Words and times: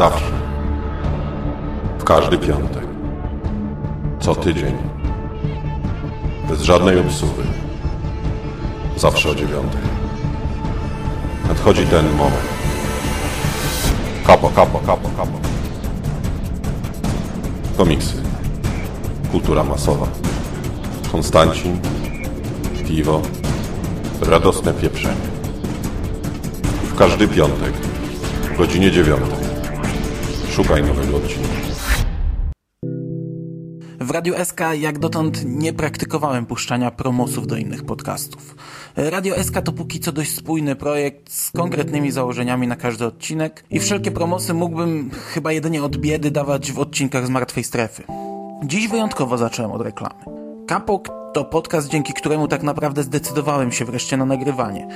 Zawsze. 0.00 0.30
W 1.98 2.04
każdy 2.04 2.38
piątek. 2.38 2.84
Co 4.20 4.34
tydzień. 4.34 4.76
Bez 6.48 6.62
żadnej 6.62 7.00
obsuwy. 7.00 7.42
Zawsze 8.96 9.30
o 9.30 9.34
dziewiątej. 9.34 9.80
Nadchodzi 11.48 11.86
ten 11.86 12.12
moment. 12.16 12.48
Kapo, 14.26 14.48
kapo, 14.48 14.78
kapo, 14.78 15.08
kapo. 15.16 15.38
Komiksy. 17.76 18.22
Kultura 19.32 19.64
masowa. 19.64 20.06
Konstancin. 21.12 21.78
Piwo. 22.88 23.22
Radosne 24.22 24.74
pieprzenie. 24.74 25.30
W 26.82 26.94
każdy 26.94 27.28
piątek. 27.28 27.72
W 28.54 28.58
godzinie 28.58 28.90
dziewiątej. 28.90 29.49
Szukaj 30.50 30.82
nowego 30.82 31.16
odcinka. 31.16 31.48
W 34.00 34.10
Radiu 34.10 34.34
SK 34.44 34.60
jak 34.78 34.98
dotąd 34.98 35.42
nie 35.44 35.72
praktykowałem 35.72 36.46
puszczania 36.46 36.90
promosów 36.90 37.46
do 37.46 37.56
innych 37.56 37.84
podcastów. 37.84 38.56
Radio 38.96 39.44
SK 39.44 39.54
to 39.64 39.72
póki 39.72 40.00
co 40.00 40.12
dość 40.12 40.34
spójny 40.34 40.76
projekt 40.76 41.32
z 41.32 41.50
konkretnymi 41.50 42.10
założeniami 42.10 42.66
na 42.66 42.76
każdy 42.76 43.06
odcinek 43.06 43.64
i 43.70 43.80
wszelkie 43.80 44.10
promosy 44.10 44.54
mógłbym 44.54 45.10
chyba 45.10 45.52
jedynie 45.52 45.84
od 45.84 45.96
biedy 45.96 46.30
dawać 46.30 46.72
w 46.72 46.78
odcinkach 46.78 47.26
z 47.26 47.30
Martwej 47.30 47.64
Strefy. 47.64 48.02
Dziś 48.64 48.88
wyjątkowo 48.88 49.38
zacząłem 49.38 49.72
od 49.72 49.82
reklamy. 49.82 50.39
Kapok 50.70 51.08
to 51.32 51.44
podcast, 51.44 51.88
dzięki 51.88 52.12
któremu 52.12 52.48
tak 52.48 52.62
naprawdę 52.62 53.02
zdecydowałem 53.02 53.72
się 53.72 53.84
wreszcie 53.84 54.16
na 54.16 54.24
nagrywanie. 54.24 54.88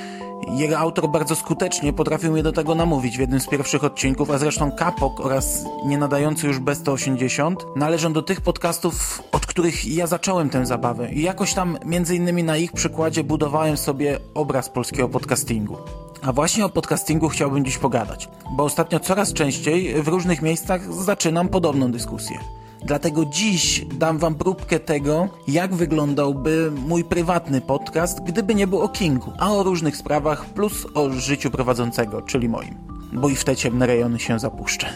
Jego 0.57 0.79
autor 0.79 1.09
bardzo 1.09 1.37
skutecznie 1.37 1.93
potrafił 1.93 2.33
mnie 2.33 2.43
do 2.43 2.53
tego 2.53 2.75
namówić 2.75 3.17
w 3.17 3.21
jednym 3.21 3.41
z 3.41 3.47
pierwszych 3.47 3.85
odcinków, 3.85 4.31
a 4.31 4.39
zresztą 4.39 4.73
Kapok 4.73 5.21
oraz 5.21 5.65
nie 5.87 5.99
nadający 5.99 6.47
już 6.47 6.61
B180 6.61 7.57
należą 7.77 8.13
do 8.13 8.23
tych 8.23 8.41
podcastów, 8.41 9.23
od 9.33 9.47
których 9.47 9.87
ja 9.87 10.07
zacząłem 10.07 10.51
tę 10.51 10.67
zabawę 10.67 11.13
i 11.13 11.23
jakoś 11.23 11.55
tam 11.55 11.79
między 11.85 12.17
innymi 12.17 12.45
na 12.45 12.57
ich 12.57 12.73
przykładzie 12.73 13.25
budowałem 13.25 13.77
sobie 13.77 14.19
obraz 14.35 14.69
polskiego 14.69 15.09
podcastingu. 15.09 15.77
A 16.23 16.33
właśnie 16.33 16.65
o 16.65 16.69
podcastingu 16.69 17.29
chciałbym 17.29 17.65
dziś 17.65 17.79
pogadać, 17.79 18.29
bo 18.57 18.65
ostatnio 18.65 19.01
coraz 19.01 19.33
częściej 19.33 20.03
w 20.03 20.09
różnych 20.09 20.43
miejscach 20.43 20.93
zaczynam 20.93 21.49
podobną 21.49 21.93
dyskusję. 21.93 22.39
Dlatego 22.85 23.25
dziś 23.25 23.85
dam 23.95 24.19
wam 24.19 24.35
próbkę 24.35 24.81
tego, 24.81 25.29
jak 25.49 25.75
wyglądałby 25.75 26.73
mój 26.87 27.05
prywatny 27.05 27.61
podcast, 27.61 28.21
gdyby 28.25 28.55
nie 28.55 28.67
był 28.67 28.81
o 28.81 28.89
Kingu, 28.89 29.33
a 29.39 29.53
o 29.53 29.63
różnych 29.63 29.97
sprawach 29.97 30.45
plus 30.45 30.87
o 30.95 31.11
życiu 31.11 31.51
prowadzącego, 31.51 32.23
czyli 32.23 32.49
moim. 32.49 32.75
Bo 33.13 33.29
i 33.29 33.37
w 33.37 33.45
te 33.45 33.57
ciemne 33.57 33.87
rejony 33.87 34.19
się 34.19 34.39
zapuszczę. 34.39 34.87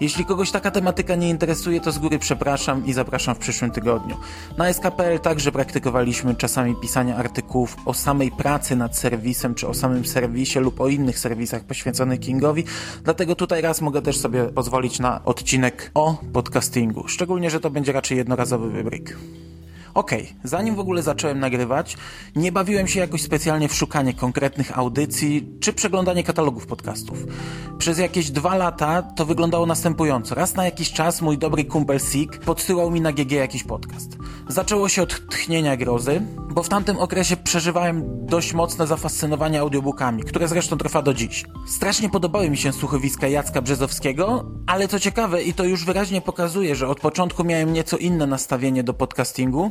Jeśli 0.00 0.24
kogoś 0.24 0.50
taka 0.50 0.70
tematyka 0.70 1.14
nie 1.14 1.30
interesuje, 1.30 1.80
to 1.80 1.92
z 1.92 1.98
góry 1.98 2.18
przepraszam 2.18 2.86
i 2.86 2.92
zapraszam 2.92 3.34
w 3.34 3.38
przyszłym 3.38 3.70
tygodniu. 3.70 4.16
Na 4.58 4.72
SKPL 4.72 5.18
także 5.22 5.52
praktykowaliśmy 5.52 6.34
czasami 6.34 6.76
pisania 6.76 7.16
artykułów 7.16 7.76
o 7.86 7.94
samej 7.94 8.30
pracy 8.30 8.76
nad 8.76 8.96
serwisem, 8.96 9.54
czy 9.54 9.68
o 9.68 9.74
samym 9.74 10.04
serwisie 10.04 10.58
lub 10.58 10.80
o 10.80 10.88
innych 10.88 11.18
serwisach 11.18 11.64
poświęconych 11.64 12.20
Kingowi, 12.20 12.64
dlatego 13.04 13.34
tutaj 13.34 13.62
raz 13.62 13.80
mogę 13.80 14.02
też 14.02 14.18
sobie 14.18 14.44
pozwolić 14.44 14.98
na 14.98 15.24
odcinek 15.24 15.90
o 15.94 16.16
podcastingu, 16.32 17.08
szczególnie, 17.08 17.50
że 17.50 17.60
to 17.60 17.70
będzie 17.70 17.92
raczej 17.92 18.18
jednorazowy 18.18 18.70
wybryk. 18.70 19.16
Okej, 19.94 20.22
okay. 20.22 20.34
zanim 20.44 20.74
w 20.74 20.80
ogóle 20.80 21.02
zacząłem 21.02 21.40
nagrywać, 21.40 21.96
nie 22.36 22.52
bawiłem 22.52 22.88
się 22.88 23.00
jakoś 23.00 23.22
specjalnie 23.22 23.68
w 23.68 23.74
szukanie 23.74 24.14
konkretnych 24.14 24.78
audycji 24.78 25.48
czy 25.60 25.72
przeglądanie 25.72 26.24
katalogów 26.24 26.66
podcastów. 26.66 27.18
Przez 27.78 27.98
jakieś 27.98 28.30
dwa 28.30 28.56
lata 28.56 29.02
to 29.02 29.26
wyglądało 29.26 29.66
następująco. 29.66 30.34
Raz 30.34 30.54
na 30.54 30.64
jakiś 30.64 30.92
czas 30.92 31.22
mój 31.22 31.38
dobry 31.38 31.64
kumpel 31.64 32.00
Sik 32.00 32.38
podsyłał 32.38 32.90
mi 32.90 33.00
na 33.00 33.12
GG 33.12 33.32
jakiś 33.32 33.64
podcast. 33.64 34.16
Zaczęło 34.48 34.88
się 34.88 35.02
od 35.02 35.28
tchnienia 35.28 35.76
grozy, 35.76 36.22
bo 36.50 36.62
w 36.62 36.68
tamtym 36.68 36.98
okresie 36.98 37.36
przeżywałem 37.36 38.26
dość 38.26 38.52
mocne 38.52 38.86
zafascynowanie 38.86 39.60
audiobookami, 39.60 40.22
które 40.22 40.48
zresztą 40.48 40.78
trwa 40.78 41.02
do 41.02 41.14
dziś. 41.14 41.44
Strasznie 41.66 42.10
podobały 42.10 42.50
mi 42.50 42.56
się 42.56 42.72
słuchowiska 42.72 43.28
Jacka 43.28 43.62
Brzezowskiego, 43.62 44.50
ale 44.66 44.88
co 44.88 45.00
ciekawe 45.00 45.42
i 45.42 45.54
to 45.54 45.64
już 45.64 45.84
wyraźnie 45.84 46.20
pokazuje, 46.20 46.76
że 46.76 46.88
od 46.88 47.00
początku 47.00 47.44
miałem 47.44 47.72
nieco 47.72 47.96
inne 47.96 48.26
nastawienie 48.26 48.82
do 48.82 48.94
podcastingu, 48.94 49.70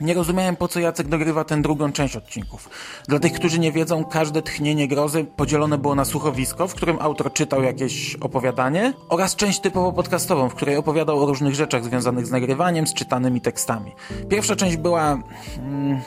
nie 0.00 0.14
rozumiałem 0.14 0.56
po 0.56 0.68
co 0.68 0.80
Jacek 0.80 1.08
dogrywa 1.08 1.44
tę 1.44 1.62
drugą 1.62 1.92
część 1.92 2.16
odcinków. 2.16 2.70
Dla 3.08 3.18
tych, 3.18 3.32
którzy 3.32 3.58
nie 3.58 3.72
wiedzą, 3.72 4.04
każde 4.04 4.42
tchnienie 4.42 4.88
grozy 4.88 5.24
podzielone 5.36 5.78
było 5.78 5.94
na 5.94 6.04
słuchowisko, 6.04 6.68
w 6.68 6.74
którym 6.74 6.96
autor 7.00 7.32
czytał 7.32 7.62
jakieś 7.62 8.16
opowiadanie 8.16 8.92
oraz 9.08 9.36
część 9.36 9.60
typowo 9.60 9.92
podcastową, 9.92 10.48
w 10.48 10.54
której 10.54 10.76
opowiadał 10.76 11.22
o 11.22 11.26
różnych 11.26 11.54
rzeczach 11.54 11.84
związanych 11.84 12.26
z 12.26 12.30
nagrywaniem, 12.30 12.86
z 12.86 12.94
czytanymi 12.94 13.40
tekstami. 13.40 13.92
Pierwsza 14.28 14.56
część 14.56 14.76
była, 14.76 15.18
mm, 15.58 16.00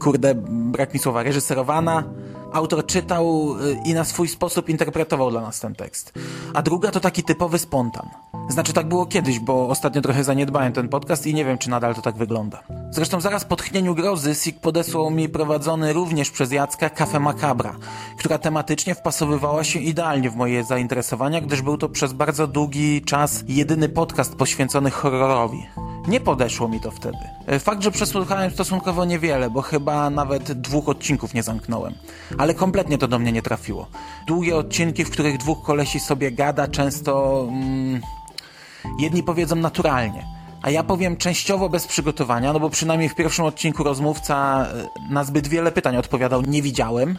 kurde, 0.00 0.34
brak 0.48 0.94
mi 0.94 1.00
słowa, 1.00 1.22
reżyserowana, 1.22 2.04
autor 2.52 2.86
czytał 2.86 3.54
y, 3.60 3.76
i 3.84 3.94
na 3.94 4.04
swój 4.04 4.28
sposób 4.28 4.68
interpretował 4.68 5.30
dla 5.30 5.40
nas 5.40 5.60
ten 5.60 5.74
tekst. 5.74 6.12
A 6.54 6.62
druga 6.62 6.90
to 6.90 7.00
taki 7.00 7.22
typowy 7.22 7.58
spontan. 7.58 8.08
Znaczy 8.48 8.72
tak 8.72 8.88
było 8.88 9.06
kiedyś, 9.06 9.40
bo 9.40 9.68
ostatnio 9.68 10.02
trochę 10.02 10.24
zaniedbałem 10.24 10.72
ten 10.72 10.88
podcast 10.88 11.26
i 11.26 11.34
nie 11.34 11.44
wiem, 11.44 11.58
czy 11.58 11.70
nadal 11.70 11.94
to 11.94 12.02
tak 12.02 12.16
wygląda. 12.16 12.62
Zresztą 12.90 13.17
zaraz 13.20 13.44
po 13.44 13.56
tchnieniu 13.56 13.94
grozy 13.94 14.34
Sik 14.34 14.60
podesłał 14.60 15.10
mi 15.10 15.28
prowadzony 15.28 15.92
również 15.92 16.30
przez 16.30 16.52
Jacka 16.52 16.90
Cafe 16.90 17.20
Macabra, 17.20 17.76
która 18.18 18.38
tematycznie 18.38 18.94
wpasowywała 18.94 19.64
się 19.64 19.78
idealnie 19.78 20.30
w 20.30 20.36
moje 20.36 20.64
zainteresowania, 20.64 21.40
gdyż 21.40 21.62
był 21.62 21.78
to 21.78 21.88
przez 21.88 22.12
bardzo 22.12 22.46
długi 22.46 23.02
czas 23.02 23.44
jedyny 23.48 23.88
podcast 23.88 24.34
poświęcony 24.34 24.90
horrorowi. 24.90 25.66
Nie 26.08 26.20
podeszło 26.20 26.68
mi 26.68 26.80
to 26.80 26.90
wtedy. 26.90 27.18
Fakt, 27.58 27.82
że 27.82 27.90
przesłuchałem 27.90 28.50
stosunkowo 28.50 29.04
niewiele, 29.04 29.50
bo 29.50 29.62
chyba 29.62 30.10
nawet 30.10 30.52
dwóch 30.52 30.88
odcinków 30.88 31.34
nie 31.34 31.42
zamknąłem. 31.42 31.94
Ale 32.38 32.54
kompletnie 32.54 32.98
to 32.98 33.08
do 33.08 33.18
mnie 33.18 33.32
nie 33.32 33.42
trafiło. 33.42 33.86
Długie 34.26 34.56
odcinki, 34.56 35.04
w 35.04 35.10
których 35.10 35.38
dwóch 35.38 35.62
kolesi 35.62 36.00
sobie 36.00 36.32
gada, 36.32 36.68
często... 36.68 37.44
Mm, 37.48 38.00
jedni 38.98 39.22
powiedzą 39.22 39.56
naturalnie, 39.56 40.37
a 40.62 40.70
ja 40.70 40.82
powiem 40.82 41.16
częściowo 41.16 41.68
bez 41.68 41.86
przygotowania, 41.86 42.52
no 42.52 42.60
bo 42.60 42.70
przynajmniej 42.70 43.08
w 43.08 43.14
pierwszym 43.14 43.44
odcinku 43.44 43.84
rozmówca 43.84 44.66
e, 45.08 45.12
na 45.12 45.24
zbyt 45.24 45.48
wiele 45.48 45.72
pytań 45.72 45.96
odpowiadał 45.96 46.42
nie 46.42 46.62
widziałem 46.62 47.18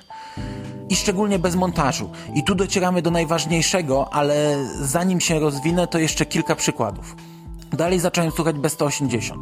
i 0.89 0.95
szczególnie 0.95 1.39
bez 1.39 1.55
montażu. 1.55 2.09
I 2.35 2.44
tu 2.44 2.55
docieramy 2.55 3.01
do 3.01 3.11
najważniejszego, 3.11 4.13
ale 4.13 4.57
zanim 4.81 5.19
się 5.19 5.39
rozwinę, 5.39 5.88
to 5.88 5.99
jeszcze 5.99 6.25
kilka 6.25 6.55
przykładów. 6.55 7.16
Dalej 7.73 7.99
zacząłem 7.99 8.31
słuchać 8.31 8.55
B180, 8.55 9.35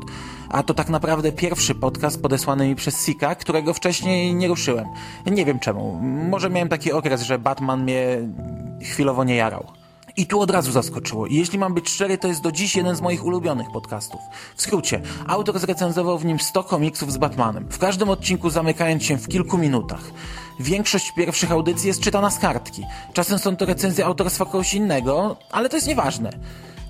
a 0.50 0.64
to 0.64 0.74
tak 0.74 0.90
naprawdę 0.90 1.32
pierwszy 1.32 1.76
podcast 1.76 2.22
podesłany 2.22 2.68
mi 2.68 2.76
przez 2.76 3.06
Sika, 3.06 3.36
którego 3.36 3.74
wcześniej 3.74 4.36
nie 4.36 4.48
ruszyłem. 4.48 4.86
Nie 5.26 5.46
wiem 5.46 5.60
czemu. 5.60 6.00
Może 6.30 6.50
miałem 6.50 6.70
taki 6.70 6.92
okres, 6.92 7.22
że 7.22 7.40
Batman 7.40 7.84
mnie 7.84 8.18
chwilowo 8.82 9.24
nie 9.24 9.36
jarał. 9.36 9.66
I 10.18 10.26
tu 10.26 10.42
od 10.42 10.52
razu 10.52 10.72
zaskoczyło. 10.72 11.28
I 11.28 11.36
jeśli 11.36 11.60
mam 11.60 11.74
być 11.74 11.90
szczery, 11.90 12.18
to 12.18 12.28
jest 12.28 12.42
do 12.42 12.52
dziś 12.52 12.76
jeden 12.76 12.96
z 12.96 13.02
moich 13.02 13.26
ulubionych 13.26 13.68
podcastów. 13.74 14.22
W 14.56 14.62
skrócie, 14.62 15.02
autor 15.28 15.60
zrecenzował 15.60 16.20
w 16.20 16.26
nim 16.26 16.40
100 16.40 16.64
komiksów 16.64 17.12
z 17.12 17.18
Batmanem. 17.18 17.68
W 17.70 17.78
każdym 17.78 18.10
odcinku 18.10 18.50
zamykając 18.50 19.04
się 19.04 19.18
w 19.18 19.28
kilku 19.28 19.58
minutach. 19.58 20.02
Większość 20.60 21.12
pierwszych 21.12 21.52
audycji 21.52 21.88
jest 21.88 22.02
czytana 22.02 22.30
z 22.30 22.40
kartki. 22.40 22.84
Czasem 23.14 23.40
są 23.40 23.56
to 23.56 23.66
recenzje 23.66 24.06
autorstwa 24.06 24.46
kogoś 24.46 24.74
innego, 24.74 25.38
ale 25.52 25.70
to 25.70 25.78
jest 25.78 25.88
nieważne. 25.88 26.30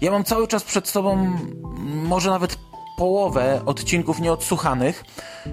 Ja 0.02 0.12
mam 0.12 0.24
cały 0.24 0.48
czas 0.48 0.64
przed 0.64 0.88
sobą 0.88 1.38
może 1.86 2.30
nawet 2.30 2.58
połowę 2.98 3.62
odcinków 3.66 4.20
nieodsłuchanych, 4.20 5.04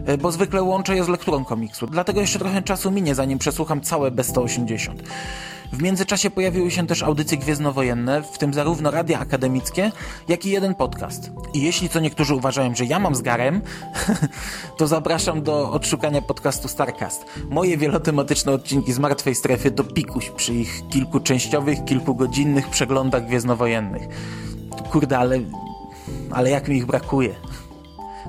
e, 0.06 0.19
bo 0.19 0.32
zwykle 0.32 0.62
łączę 0.62 0.97
je 0.97 1.05
z 1.05 1.09
lekturą 1.09 1.44
komiksu. 1.44 1.87
Dlatego 1.87 2.20
jeszcze 2.20 2.38
trochę 2.38 2.62
czasu 2.62 2.91
minie, 2.91 3.15
zanim 3.15 3.38
przesłucham 3.38 3.81
całe 3.81 4.11
B180. 4.11 4.94
W 5.72 5.82
międzyczasie 5.82 6.31
pojawiły 6.31 6.70
się 6.70 6.87
też 6.87 7.02
audycje 7.02 7.38
gwiezdnowojenne, 7.38 8.22
w 8.22 8.38
tym 8.38 8.55
zarówno 8.55 8.90
radia 8.90 9.19
akademickie, 9.19 9.93
jak 10.28 10.46
i 10.46 10.50
jeden 10.50 10.75
podcast. 10.75 11.31
I 11.55 11.62
jeśli 11.62 11.88
co 11.88 12.00
niektórzy 12.00 12.34
uważają, 12.34 12.75
że 12.75 12.84
ja 12.84 12.99
mam 12.99 13.14
z 13.14 13.22
garem, 13.22 13.61
to 14.78 14.87
zapraszam 14.87 15.43
do 15.43 15.70
odszukania 15.70 16.22
podcastu 16.22 16.69
Starcast. 16.69 17.25
Moje 17.50 17.76
wielotematyczne 17.76 18.52
odcinki 18.52 18.93
z 18.93 18.99
Martwej 18.99 19.34
Strefy 19.34 19.70
to 19.70 19.84
pikuś 19.84 20.31
przy 20.31 20.55
ich 20.55 20.88
kilkuczęściowych, 20.88 21.84
kilkugodzinnych 21.84 22.69
przeglądach 22.69 23.26
gwiezdnowojennych. 23.26 24.02
Kurde, 24.90 25.19
ale, 25.19 25.40
ale 26.31 26.50
jak 26.50 26.69
mi 26.69 26.76
ich 26.76 26.87
brakuje. 26.87 27.34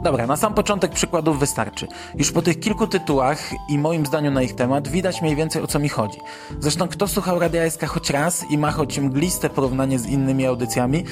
Dobra, 0.03 0.27
na 0.27 0.37
sam 0.37 0.53
początek 0.53 0.91
przykładów 0.91 1.39
wystarczy. 1.39 1.87
Już 2.15 2.31
po 2.31 2.41
tych 2.41 2.59
kilku 2.59 2.87
tytułach 2.87 3.51
i 3.69 3.77
moim 3.77 4.05
zdaniu 4.05 4.31
na 4.31 4.41
ich 4.41 4.55
temat 4.55 4.87
widać 4.87 5.21
mniej 5.21 5.35
więcej 5.35 5.61
o 5.61 5.67
co 5.67 5.79
mi 5.79 5.89
chodzi. 5.89 6.19
Zresztą 6.59 6.87
kto 6.87 7.07
słuchał 7.07 7.39
Radia 7.39 7.69
SK 7.69 7.85
choć 7.85 8.09
raz 8.09 8.45
i 8.49 8.57
ma 8.57 8.71
choć 8.71 8.99
mgliste 8.99 9.49
porównanie 9.49 9.99
z 9.99 10.05
innymi 10.05 10.45
audycjami, 10.45 11.03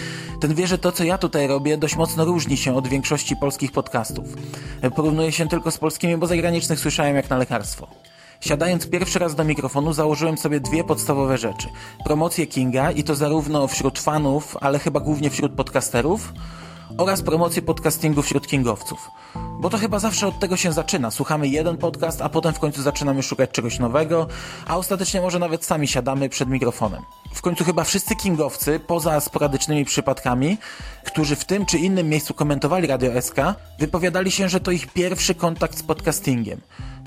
ten 0.42 0.56
wie, 0.56 0.68
że 0.68 0.78
to 0.78 0.92
co 0.92 1.04
ja 1.04 1.18
tutaj 1.18 1.48
robię 1.48 1.78
dość 1.78 1.96
mocno 1.96 2.26
różni 2.26 2.58
się 2.58 2.76
od 2.76 2.88
większości 2.88 3.36
polskich 3.36 3.72
podcastów. 3.72 4.26
Porównuję 4.96 5.32
się 5.32 5.48
tylko 5.48 5.72
z 5.72 5.78
polskimi, 5.78 6.18
bo 6.18 6.28
zagranicznych 6.28 6.80
słyszałem 6.80 7.16
jak 7.16 7.30
na 7.30 7.38
lekarstwo. 7.38 7.88
Siadając 8.40 8.90
pierwszy 8.90 9.20
raz 9.20 9.36
do 9.36 9.44
mikrofonu, 9.44 9.94
założyłem 9.94 10.38
sobie 10.38 10.60
dwie 10.60 10.84
podstawowe 10.84 11.38
rzeczy. 11.38 11.68
Promocję 12.06 12.48
Kinga 12.48 12.92
i 12.92 13.04
to 13.04 13.16
zarówno 13.16 13.68
wśród 13.68 14.00
fanów, 14.00 14.58
ale 14.62 14.80
chyba 14.80 15.00
głównie 15.00 15.30
wśród 15.30 15.54
podcasterów 15.54 16.34
oraz 16.98 17.22
promocję 17.22 17.62
podcastingu 17.62 18.22
wśród 18.22 18.48
kingowców. 18.48 19.12
Bo 19.60 19.70
to 19.70 19.78
chyba 19.78 20.00
zawsze 20.00 20.28
od 20.28 20.40
tego 20.40 20.58
się 20.58 20.74
zaczyna. 20.74 21.12
Słuchamy 21.12 21.48
jeden 21.48 21.78
podcast, 21.78 22.22
a 22.22 22.30
potem 22.30 22.54
w 22.54 22.60
końcu 22.60 22.82
zaczynamy 22.82 23.24
szukać 23.24 23.50
czegoś 23.52 23.80
nowego, 23.80 24.28
a 24.68 24.78
ostatecznie 24.78 25.22
może 25.22 25.40
nawet 25.40 25.66
sami 25.66 25.88
siadamy 25.88 26.30
przed 26.30 26.50
mikrofonem. 26.50 27.02
W 27.34 27.42
końcu 27.42 27.64
chyba 27.64 27.84
wszyscy 27.84 28.16
kingowcy, 28.16 28.80
poza 28.88 29.20
sporadycznymi 29.20 29.86
przypadkami, 29.86 30.58
którzy 31.06 31.36
w 31.36 31.46
tym 31.46 31.66
czy 31.66 31.78
innym 31.78 32.10
miejscu 32.10 32.34
komentowali 32.34 32.88
Radio 32.88 33.22
SK, 33.22 33.36
wypowiadali 33.80 34.32
się, 34.32 34.50
że 34.50 34.60
to 34.60 34.72
ich 34.72 34.88
pierwszy 34.88 35.36
kontakt 35.36 35.78
z 35.78 35.84
podcastingiem. 35.84 36.62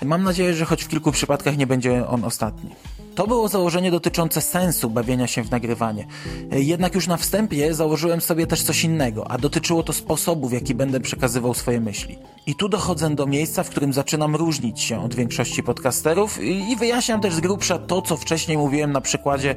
Mam 0.05 0.23
nadzieję, 0.23 0.55
że 0.55 0.65
choć 0.65 0.85
w 0.85 0.89
kilku 0.89 1.13
przypadkach 1.13 1.57
nie 1.57 1.67
będzie 1.67 2.09
on 2.09 2.25
ostatni. 2.25 2.71
To 3.17 3.27
było 3.27 3.49
założenie 3.49 3.91
dotyczące 3.91 4.41
sensu 4.41 4.91
bawienia 4.91 5.27
się 5.27 5.43
w 5.43 5.51
nagrywanie. 5.51 6.07
Jednak 6.51 6.95
już 6.95 7.07
na 7.07 7.17
wstępie 7.17 7.75
założyłem 7.75 8.21
sobie 8.21 8.47
też 8.47 8.63
coś 8.63 8.85
innego, 8.85 9.31
a 9.31 9.39
dotyczyło 9.39 9.83
to 9.83 9.93
sposobu, 9.93 10.49
w 10.49 10.53
jaki 10.53 10.75
będę 10.75 11.01
przekazywał 11.01 11.55
swoje 11.55 11.81
myśli. 11.81 12.19
I 12.47 12.55
tu 12.55 12.69
dochodzę 12.69 13.15
do 13.15 13.27
miejsca, 13.27 13.63
w 13.63 13.71
którym 13.71 13.93
zaczynam 13.93 14.37
różnić 14.37 14.81
się 14.81 15.05
od 15.05 15.15
większości 15.15 15.63
podcasterów 15.63 16.43
i 16.43 16.77
wyjaśniam 16.77 17.21
też 17.21 17.35
z 17.35 17.41
grubsza 17.41 17.79
to, 17.79 18.03
co 18.03 18.17
wcześniej 18.17 18.59
mówiłem 18.59 18.93
na 18.93 19.01
przykładzie 19.01 19.55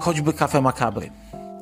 choćby 0.00 0.32
Kafe 0.32 0.60
Makabry. 0.60 1.10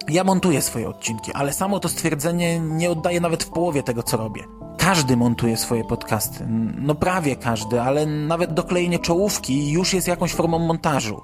Ja 0.09 0.25
montuję 0.25 0.63
swoje 0.63 0.89
odcinki, 0.89 1.33
ale 1.33 1.53
samo 1.53 1.81
to 1.81 1.89
stwierdzenie 1.89 2.61
nie 2.61 2.91
oddaje 2.91 3.21
nawet 3.21 3.45
w 3.45 3.49
połowie 3.49 3.83
tego, 3.83 4.03
co 4.03 4.17
robię. 4.17 4.45
Każdy 4.79 5.17
montuje 5.17 5.57
swoje 5.57 5.85
podcasty. 5.85 6.47
No 6.79 6.95
prawie 6.95 7.37
każdy, 7.37 7.81
ale 7.81 8.07
nawet 8.07 8.55
doklejenie 8.55 8.99
czołówki 8.99 9.71
już 9.71 9.95
jest 9.95 10.09
jakąś 10.09 10.33
formą 10.33 10.59
montażu. 10.59 11.23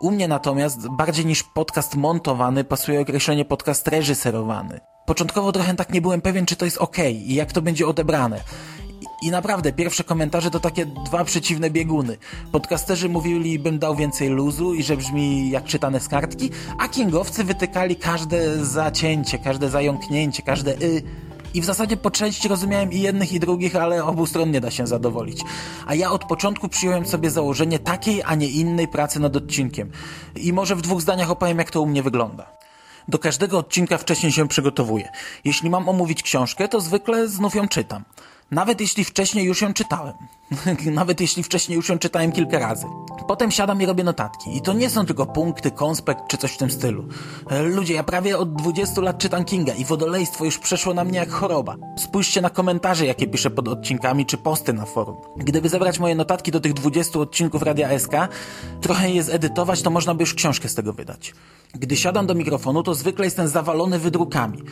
U 0.00 0.10
mnie 0.10 0.28
natomiast 0.28 0.88
bardziej 0.88 1.26
niż 1.26 1.42
podcast 1.42 1.96
montowany 1.96 2.64
pasuje 2.64 3.00
określenie 3.00 3.44
podcast 3.44 3.88
reżyserowany. 3.88 4.80
Początkowo 5.06 5.52
trochę 5.52 5.74
tak 5.74 5.92
nie 5.92 6.00
byłem 6.00 6.20
pewien, 6.20 6.46
czy 6.46 6.56
to 6.56 6.64
jest 6.64 6.78
ok 6.78 6.96
i 7.12 7.34
jak 7.34 7.52
to 7.52 7.62
będzie 7.62 7.86
odebrane. 7.86 8.40
I 9.22 9.30
naprawdę, 9.30 9.72
pierwsze 9.72 10.04
komentarze 10.04 10.50
to 10.50 10.60
takie 10.60 10.86
dwa 10.86 11.24
przeciwne 11.24 11.70
bieguny. 11.70 12.16
Podcasterzy 12.52 13.08
mówili, 13.08 13.58
bym 13.58 13.78
dał 13.78 13.96
więcej 13.96 14.28
luzu 14.28 14.74
i 14.74 14.82
że 14.82 14.96
brzmi 14.96 15.50
jak 15.50 15.64
czytane 15.64 16.00
z 16.00 16.08
kartki, 16.08 16.50
a 16.78 16.88
kingowcy 16.88 17.44
wytykali 17.44 17.96
każde 17.96 18.64
zacięcie, 18.64 19.38
każde 19.38 19.70
zająknięcie, 19.70 20.42
każde 20.42 20.72
y. 20.72 21.02
I 21.54 21.60
w 21.60 21.64
zasadzie 21.64 21.96
po 21.96 22.10
części 22.10 22.48
rozumiałem 22.48 22.92
i 22.92 23.00
jednych 23.00 23.32
i 23.32 23.40
drugich, 23.40 23.76
ale 23.76 24.04
obu 24.04 24.26
stron 24.26 24.50
nie 24.50 24.60
da 24.60 24.70
się 24.70 24.86
zadowolić. 24.86 25.40
A 25.86 25.94
ja 25.94 26.10
od 26.10 26.24
początku 26.24 26.68
przyjąłem 26.68 27.06
sobie 27.06 27.30
założenie 27.30 27.78
takiej, 27.78 28.22
a 28.22 28.34
nie 28.34 28.48
innej 28.48 28.88
pracy 28.88 29.20
nad 29.20 29.36
odcinkiem. 29.36 29.90
I 30.36 30.52
może 30.52 30.76
w 30.76 30.82
dwóch 30.82 31.00
zdaniach 31.00 31.30
opowiem, 31.30 31.58
jak 31.58 31.70
to 31.70 31.82
u 31.82 31.86
mnie 31.86 32.02
wygląda. 32.02 32.46
Do 33.08 33.18
każdego 33.18 33.58
odcinka 33.58 33.98
wcześniej 33.98 34.32
się 34.32 34.48
przygotowuję. 34.48 35.08
Jeśli 35.44 35.70
mam 35.70 35.88
omówić 35.88 36.22
książkę, 36.22 36.68
to 36.68 36.80
zwykle 36.80 37.28
znów 37.28 37.54
ją 37.54 37.68
czytam. 37.68 38.04
Nawet 38.50 38.80
jeśli 38.80 39.04
wcześniej 39.04 39.44
już 39.44 39.62
ją 39.62 39.72
czytałem. 39.72 40.14
Nawet 40.92 41.20
jeśli 41.20 41.42
wcześniej 41.42 41.76
już 41.76 41.88
ją 41.88 41.98
czytałem 41.98 42.32
kilka 42.32 42.58
razy. 42.58 42.86
Potem 43.28 43.50
siadam 43.50 43.82
i 43.82 43.86
robię 43.86 44.04
notatki. 44.04 44.56
I 44.56 44.60
to 44.62 44.72
nie 44.72 44.90
są 44.90 45.06
tylko 45.06 45.26
punkty, 45.26 45.70
konspekt 45.70 46.20
czy 46.28 46.36
coś 46.36 46.52
w 46.52 46.56
tym 46.56 46.70
stylu. 46.70 47.04
E, 47.50 47.62
ludzie, 47.62 47.94
ja 47.94 48.02
prawie 48.02 48.38
od 48.38 48.54
20 48.54 49.00
lat 49.00 49.18
czytam 49.18 49.44
Kinga 49.44 49.74
i 49.74 49.84
wodolejstwo 49.84 50.44
już 50.44 50.58
przeszło 50.58 50.94
na 50.94 51.04
mnie 51.04 51.18
jak 51.18 51.30
choroba. 51.30 51.76
Spójrzcie 51.98 52.40
na 52.40 52.50
komentarze, 52.50 53.06
jakie 53.06 53.26
piszę 53.26 53.50
pod 53.50 53.68
odcinkami, 53.68 54.26
czy 54.26 54.38
posty 54.38 54.72
na 54.72 54.84
forum. 54.84 55.16
Gdyby 55.36 55.68
zebrać 55.68 55.98
moje 55.98 56.14
notatki 56.14 56.50
do 56.50 56.60
tych 56.60 56.74
20 56.74 57.18
odcinków 57.18 57.62
Radia 57.62 57.98
SK, 57.98 58.12
trochę 58.80 59.10
je 59.10 59.22
zedytować, 59.22 59.82
to 59.82 59.90
można 59.90 60.14
by 60.14 60.22
już 60.22 60.34
książkę 60.34 60.68
z 60.68 60.74
tego 60.74 60.92
wydać. 60.92 61.34
Gdy 61.74 61.96
siadam 61.96 62.26
do 62.26 62.34
mikrofonu, 62.34 62.82
to 62.82 62.94
zwykle 62.94 63.24
jestem 63.24 63.48
zawalony 63.48 63.98
wydrukami, 63.98 64.62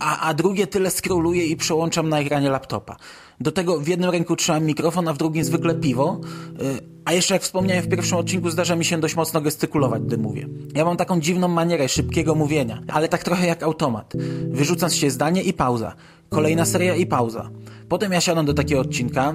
a, 0.00 0.20
a 0.20 0.34
drugie 0.34 0.66
tyle 0.66 0.90
scrolluję 0.90 1.46
i 1.46 1.56
przełączam 1.56 2.08
na 2.08 2.18
ekranie 2.18 2.50
laptopa. 2.50 2.96
Do 3.40 3.52
tego 3.52 3.80
w 3.80 3.88
jednym 3.88 4.10
ręku 4.10 4.36
trzymam 4.36 4.64
mikrofon, 4.64 5.08
a 5.08 5.12
w 5.12 5.18
drugim 5.18 5.44
zwykle 5.44 5.74
piwo. 5.74 6.20
Y, 6.62 6.80
a 7.04 7.12
jeszcze 7.12 7.34
jak 7.34 7.42
wspomniałem 7.42 7.84
w 7.84 7.88
pierwszym 7.88 8.18
odcinku, 8.18 8.50
zdarza 8.50 8.76
mi 8.76 8.84
się 8.84 9.00
dość 9.00 9.16
mocno 9.16 9.40
gestykulować, 9.40 10.02
gdy 10.02 10.18
mówię. 10.18 10.48
Ja 10.74 10.84
mam 10.84 10.96
taką 10.96 11.20
dziwną 11.20 11.48
manierę 11.48 11.88
szybkiego 11.88 12.34
mówienia, 12.34 12.82
ale 12.88 13.08
tak 13.08 13.24
trochę 13.24 13.46
jak 13.46 13.62
automat. 13.62 14.12
Wyrzucam 14.48 14.90
się 14.90 15.10
zdanie 15.10 15.42
i 15.42 15.52
pauza. 15.52 15.94
Kolejna 16.28 16.64
seria 16.64 16.94
i 16.94 17.06
pauza. 17.06 17.50
Potem 17.88 18.12
ja 18.12 18.20
siadam 18.20 18.46
do 18.46 18.54
takiego 18.54 18.80
odcinka, 18.80 19.34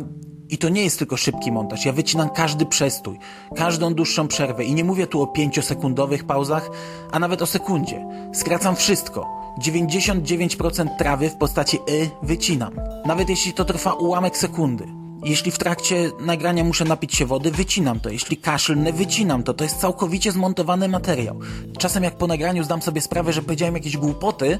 i 0.50 0.58
to 0.58 0.70
nie 0.70 0.84
jest 0.84 1.00
tylko 1.00 1.18
szybki 1.18 1.52
montaż. 1.52 1.86
Ja 1.86 1.94
wycinam 1.94 2.30
każdy 2.30 2.66
przestój, 2.66 3.20
każdą 3.56 3.94
dłuższą 3.94 4.28
przerwę 4.28 4.64
i 4.64 4.74
nie 4.74 4.84
mówię 4.84 5.08
tu 5.08 5.22
o 5.22 5.28
pięciosekundowych 5.28 6.24
pauzach, 6.24 6.70
a 7.12 7.20
nawet 7.20 7.42
o 7.42 7.46
sekundzie. 7.46 8.06
Skracam 8.34 8.76
wszystko. 8.76 9.46
99% 9.62 10.98
trawy 10.98 11.30
w 11.30 11.36
postaci 11.36 11.80
y 11.90 12.10
wycinam. 12.24 12.74
Nawet 13.06 13.30
jeśli 13.30 13.54
to 13.54 13.66
trwa 13.66 13.94
ułamek 13.94 14.38
sekundy. 14.38 15.05
Jeśli 15.26 15.52
w 15.52 15.58
trakcie 15.58 16.12
nagrania 16.20 16.64
muszę 16.64 16.86
napić 16.86 17.16
się 17.16 17.26
wody, 17.26 17.52
wycinam 17.52 18.00
to. 18.00 18.10
Jeśli 18.10 18.38
kaszlnę, 18.38 18.94
wycinam 18.94 19.44
to. 19.44 19.54
To 19.54 19.64
jest 19.64 19.78
całkowicie 19.78 20.32
zmontowany 20.32 20.88
materiał. 20.88 21.40
Czasem 21.78 22.04
jak 22.04 22.18
po 22.18 22.28
nagraniu 22.28 22.64
zdam 22.64 22.82
sobie 22.82 23.02
sprawę, 23.02 23.34
że 23.34 23.42
powiedziałem 23.42 23.76
jakieś 23.76 23.98
głupoty, 23.98 24.60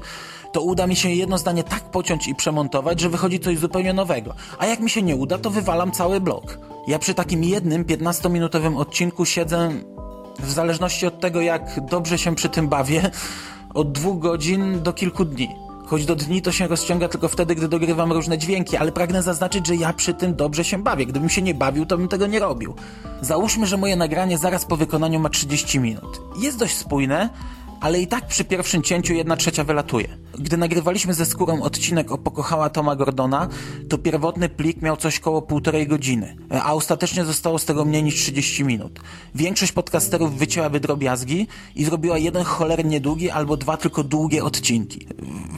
to 0.52 0.62
uda 0.62 0.86
mi 0.86 0.96
się 0.96 1.10
jedno 1.10 1.38
zdanie 1.38 1.64
tak 1.64 1.90
pociąć 1.90 2.28
i 2.28 2.34
przemontować, 2.34 3.00
że 3.00 3.08
wychodzi 3.08 3.40
coś 3.40 3.58
zupełnie 3.58 3.92
nowego. 3.92 4.34
A 4.58 4.66
jak 4.66 4.80
mi 4.80 4.90
się 4.90 5.02
nie 5.02 5.16
uda, 5.16 5.38
to 5.38 5.50
wywalam 5.50 5.92
cały 5.92 6.20
blok. 6.20 6.58
Ja 6.86 6.98
przy 6.98 7.14
takim 7.14 7.44
jednym 7.44 7.84
15-minutowym 7.84 8.76
odcinku 8.76 9.24
siedzę 9.24 9.70
w 10.38 10.50
zależności 10.50 11.06
od 11.06 11.20
tego, 11.20 11.40
jak 11.40 11.80
dobrze 11.90 12.18
się 12.18 12.34
przy 12.34 12.48
tym 12.48 12.68
bawię, 12.68 13.10
od 13.74 13.92
dwóch 13.92 14.18
godzin 14.18 14.82
do 14.82 14.92
kilku 14.92 15.24
dni. 15.24 15.65
Choć 15.86 16.06
do 16.06 16.16
dni 16.16 16.42
to 16.42 16.52
się 16.52 16.68
rozciąga 16.68 17.08
tylko 17.08 17.28
wtedy, 17.28 17.54
gdy 17.54 17.68
dogrywam 17.68 18.12
różne 18.12 18.38
dźwięki, 18.38 18.76
ale 18.76 18.92
pragnę 18.92 19.22
zaznaczyć, 19.22 19.66
że 19.66 19.76
ja 19.76 19.92
przy 19.92 20.14
tym 20.14 20.34
dobrze 20.34 20.64
się 20.64 20.82
bawię. 20.82 21.06
Gdybym 21.06 21.28
się 21.28 21.42
nie 21.42 21.54
bawił, 21.54 21.86
to 21.86 21.98
bym 21.98 22.08
tego 22.08 22.26
nie 22.26 22.38
robił. 22.38 22.74
Załóżmy, 23.20 23.66
że 23.66 23.76
moje 23.76 23.96
nagranie 23.96 24.38
zaraz 24.38 24.64
po 24.64 24.76
wykonaniu 24.76 25.20
ma 25.20 25.28
30 25.28 25.80
minut. 25.80 26.20
Jest 26.38 26.58
dość 26.58 26.76
spójne, 26.76 27.28
ale 27.80 28.00
i 28.00 28.06
tak 28.06 28.26
przy 28.26 28.44
pierwszym 28.44 28.82
cięciu 28.82 29.14
jedna 29.14 29.36
trzecia 29.36 29.64
wylatuje. 29.64 30.08
Gdy 30.38 30.56
nagrywaliśmy 30.56 31.14
ze 31.14 31.26
skórą 31.26 31.62
odcinek 31.62 32.12
o 32.12 32.18
Pokochała 32.18 32.70
Toma 32.70 32.96
Gordona, 32.96 33.48
to 33.88 33.98
pierwotny 33.98 34.48
plik 34.48 34.82
miał 34.82 34.96
coś 34.96 35.20
koło 35.20 35.42
półtorej 35.42 35.86
godziny, 35.86 36.36
a 36.50 36.74
ostatecznie 36.74 37.24
zostało 37.24 37.58
z 37.58 37.64
tego 37.64 37.84
mniej 37.84 38.02
niż 38.02 38.14
30 38.14 38.64
minut. 38.64 39.00
Większość 39.34 39.72
podcasterów 39.72 40.38
wycięłaby 40.38 40.80
drobiazgi 40.80 41.46
i 41.74 41.84
zrobiła 41.84 42.18
jeden 42.18 42.44
cholernie 42.44 43.00
długi 43.00 43.30
albo 43.30 43.56
dwa 43.56 43.76
tylko 43.76 44.04
długie 44.04 44.44
odcinki. 44.44 45.06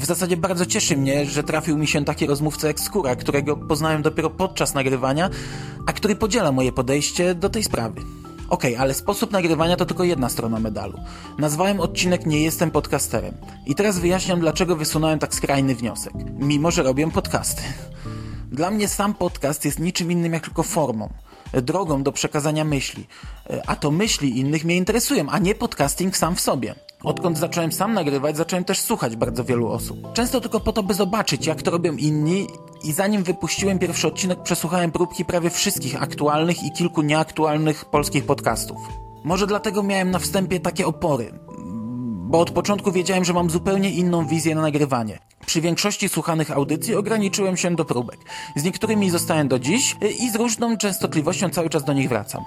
W 0.01 0.07
zasadzie 0.07 0.37
bardzo 0.37 0.67
cieszy 0.67 0.97
mnie, 0.97 1.27
że 1.27 1.43
trafił 1.43 1.79
mi 1.79 1.87
się 1.87 2.05
taki 2.05 2.27
rozmówca 2.27 2.67
jak 2.69 2.81
Skóra, 2.81 3.17
którego 3.17 3.57
poznałem 3.57 4.03
dopiero 4.03 4.31
podczas 4.31 4.75
nagrywania, 4.75 5.31
a 5.87 5.93
który 5.93 6.17
podziela 6.17 6.53
moje 6.53 6.73
podejście 6.73 7.35
do 7.35 7.49
tej 7.51 7.65
sprawy. 7.65 8.01
Okay, 8.49 8.79
ale 8.79 8.95
sposób 8.95 9.31
nagrywania 9.31 9.77
to 9.77 9.87
tylko 9.87 10.05
jedna 10.05 10.29
strona 10.29 10.61
medalu. 10.61 10.99
Nazwałem 11.39 11.81
odcinek 11.81 12.27
Nie 12.27 12.43
jestem 12.43 12.71
podcasterem. 12.71 13.35
I 13.67 13.75
teraz 13.75 13.99
wyjaśniam, 13.99 14.41
dlaczego 14.41 14.77
wysunąłem 14.77 15.19
tak 15.19 15.35
skrajny 15.35 15.75
wniosek. 15.75 16.13
Mimo, 16.39 16.71
że 16.71 16.83
robię 16.83 17.11
podcasty. 17.11 17.63
Dla 18.53 18.71
mnie 18.71 18.89
sam 18.89 19.15
podcast 19.15 19.65
jest 19.65 19.79
niczym 19.79 20.13
innym 20.13 20.33
jak 20.33 20.45
tylko 20.45 20.63
formą 20.63 21.09
drogą 21.53 22.03
do 22.03 22.13
przekazania 22.13 22.65
myśli. 22.65 23.07
A 23.67 23.77
to 23.77 23.91
myśli 23.91 24.39
innych 24.39 24.65
mnie 24.65 24.77
interesują, 24.77 25.29
a 25.29 25.39
nie 25.39 25.55
podcasting 25.55 26.17
sam 26.17 26.37
w 26.37 26.41
sobie. 26.41 26.75
Odkąd 27.03 27.39
zacząłem 27.39 27.73
sam 27.73 27.95
nagrywać, 27.95 28.37
zacząłem 28.37 28.65
też 28.65 28.81
słuchać 28.81 29.17
bardzo 29.17 29.45
wielu 29.45 29.69
osób. 29.69 30.13
Często 30.13 30.41
tylko 30.41 30.61
po 30.61 30.73
to, 30.73 30.83
by 30.83 30.95
zobaczyć, 30.95 31.47
jak 31.47 31.63
to 31.63 31.71
robią 31.71 31.93
inni 31.93 32.47
i 32.85 32.93
zanim 32.93 33.23
wypuściłem 33.23 33.79
pierwszy 33.79 34.07
odcinek, 34.07 34.43
przesłuchałem 34.43 34.93
próbki 34.93 35.25
prawie 35.25 35.51
wszystkich 35.51 36.03
aktualnych 36.03 36.63
i 36.63 36.73
kilku 36.73 37.03
nieaktualnych 37.03 37.85
polskich 37.85 38.25
podcastów. 38.25 38.79
Może 39.25 39.47
dlatego 39.47 39.83
miałem 39.83 40.11
na 40.11 40.19
wstępie 40.19 40.61
takie 40.61 40.87
opory, 40.87 41.33
bo 42.29 42.41
od 42.41 42.51
początku 42.51 42.93
wiedziałem, 42.93 43.25
że 43.25 43.33
mam 43.33 43.51
zupełnie 43.51 43.91
inną 43.91 44.27
wizję 44.27 44.55
na 44.55 44.63
nagrywanie. 44.63 45.19
Przy 45.47 45.61
większości 45.61 46.09
słuchanych 46.09 46.51
audycji 46.51 46.95
ograniczyłem 46.95 47.57
się 47.57 47.77
do 47.77 47.85
próbek. 47.85 48.19
Z 48.57 48.65
niektórymi 48.65 49.11
zostałem 49.11 49.49
do 49.49 49.59
dziś 49.59 49.97
i 50.21 50.31
z 50.31 50.35
różną 50.35 50.77
częstotliwością 50.77 51.51
cały 51.51 51.71
czas 51.71 51.85
do 51.85 51.93
nich 51.93 52.09
wracam. 52.09 52.45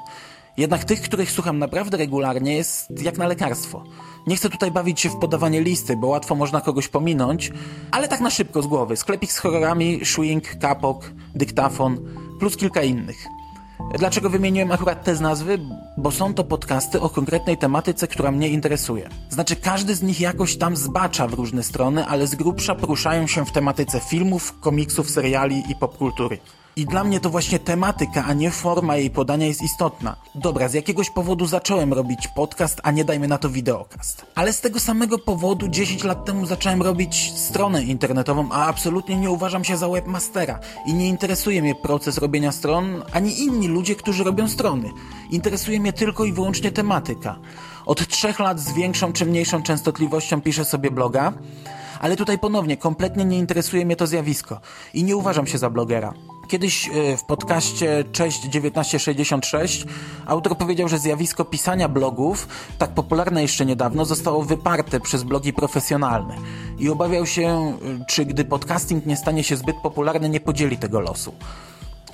Jednak 0.57 0.83
tych, 0.83 1.01
których 1.01 1.31
słucham 1.31 1.59
naprawdę 1.59 1.97
regularnie, 1.97 2.55
jest 2.55 3.01
jak 3.01 3.17
na 3.17 3.27
lekarstwo. 3.27 3.83
Nie 4.27 4.35
chcę 4.35 4.49
tutaj 4.49 4.71
bawić 4.71 4.99
się 4.99 5.09
w 5.09 5.15
podawanie 5.15 5.61
listy, 5.61 5.97
bo 5.97 6.07
łatwo 6.07 6.35
można 6.35 6.61
kogoś 6.61 6.87
pominąć, 6.87 7.51
ale 7.91 8.07
tak 8.07 8.19
na 8.21 8.29
szybko 8.29 8.61
z 8.61 8.67
głowy. 8.67 8.97
Sklepik 8.97 9.31
z 9.31 9.37
horrorami, 9.37 10.05
Shwing, 10.05 10.55
Kapok, 10.55 11.11
Dyktafon, 11.35 11.97
plus 12.39 12.57
kilka 12.57 12.81
innych. 12.81 13.27
Dlaczego 13.97 14.29
wymieniłem 14.29 14.71
akurat 14.71 15.03
te 15.03 15.15
z 15.15 15.21
nazwy? 15.21 15.59
Bo 15.97 16.11
są 16.11 16.33
to 16.33 16.43
podcasty 16.43 17.01
o 17.01 17.09
konkretnej 17.09 17.57
tematyce, 17.57 18.07
która 18.07 18.31
mnie 18.31 18.49
interesuje. 18.49 19.09
Znaczy 19.29 19.55
każdy 19.55 19.95
z 19.95 20.03
nich 20.03 20.21
jakoś 20.21 20.57
tam 20.57 20.75
zbacza 20.75 21.27
w 21.27 21.33
różne 21.33 21.63
strony, 21.63 22.05
ale 22.05 22.27
z 22.27 22.35
grubsza 22.35 22.75
poruszają 22.75 23.27
się 23.27 23.45
w 23.45 23.51
tematyce 23.51 23.99
filmów, 23.99 24.59
komiksów, 24.59 25.09
seriali 25.09 25.63
i 25.69 25.75
popkultury. 25.75 26.37
I 26.75 26.85
dla 26.85 27.03
mnie 27.03 27.19
to 27.19 27.29
właśnie 27.29 27.59
tematyka, 27.59 28.25
a 28.25 28.33
nie 28.33 28.51
forma 28.51 28.97
jej 28.97 29.09
podania 29.09 29.47
jest 29.47 29.61
istotna. 29.61 30.15
Dobra, 30.35 30.69
z 30.69 30.73
jakiegoś 30.73 31.09
powodu 31.09 31.45
zacząłem 31.45 31.93
robić 31.93 32.27
podcast, 32.27 32.81
a 32.83 32.91
nie 32.91 33.05
dajmy 33.05 33.27
na 33.27 33.37
to 33.37 33.49
wideokast. 33.49 34.25
Ale 34.35 34.53
z 34.53 34.61
tego 34.61 34.79
samego 34.79 35.19
powodu 35.19 35.67
10 35.67 36.03
lat 36.03 36.25
temu 36.25 36.45
zacząłem 36.45 36.81
robić 36.81 37.33
stronę 37.35 37.83
internetową, 37.83 38.49
a 38.51 38.65
absolutnie 38.65 39.17
nie 39.17 39.31
uważam 39.31 39.63
się 39.63 39.77
za 39.77 39.89
webmastera. 39.89 40.59
I 40.85 40.93
nie 40.93 41.07
interesuje 41.07 41.61
mnie 41.61 41.75
proces 41.75 42.17
robienia 42.17 42.51
stron, 42.51 43.03
ani 43.13 43.39
inni 43.39 43.67
ludzie, 43.67 43.95
którzy 43.95 44.23
robią 44.23 44.47
strony. 44.47 44.91
Interesuje 45.29 45.79
mnie 45.79 45.93
tylko 45.93 46.25
i 46.25 46.33
wyłącznie 46.33 46.71
tematyka. 46.71 47.39
Od 47.85 48.07
trzech 48.07 48.39
lat 48.39 48.59
z 48.59 48.73
większą 48.73 49.13
czy 49.13 49.25
mniejszą 49.25 49.63
częstotliwością 49.63 50.41
piszę 50.41 50.65
sobie 50.65 50.91
bloga, 50.91 51.33
ale 51.99 52.15
tutaj 52.15 52.39
ponownie 52.39 52.77
kompletnie 52.77 53.25
nie 53.25 53.37
interesuje 53.37 53.85
mnie 53.85 53.95
to 53.95 54.07
zjawisko 54.07 54.59
i 54.93 55.03
nie 55.03 55.15
uważam 55.15 55.47
się 55.47 55.57
za 55.57 55.69
blogera. 55.69 56.13
Kiedyś 56.51 56.89
e, 56.89 57.17
w 57.17 57.23
podcaście 57.23 58.03
Cześć 58.11 58.39
1966 58.39 59.85
autor 60.25 60.57
powiedział, 60.57 60.87
że 60.87 60.99
zjawisko 60.99 61.45
pisania 61.45 61.89
blogów, 61.89 62.47
tak 62.77 62.89
popularne 62.89 63.41
jeszcze 63.41 63.65
niedawno, 63.65 64.05
zostało 64.05 64.43
wyparte 64.43 64.99
przez 64.99 65.23
blogi 65.23 65.53
profesjonalne 65.53 66.35
i 66.79 66.89
obawiał 66.89 67.25
się, 67.25 67.47
e, 68.01 68.05
czy 68.05 68.25
gdy 68.25 68.45
podcasting 68.45 69.05
nie 69.05 69.17
stanie 69.17 69.43
się 69.43 69.57
zbyt 69.57 69.75
popularny, 69.83 70.29
nie 70.29 70.39
podzieli 70.39 70.77
tego 70.77 70.99
losu. 70.99 71.33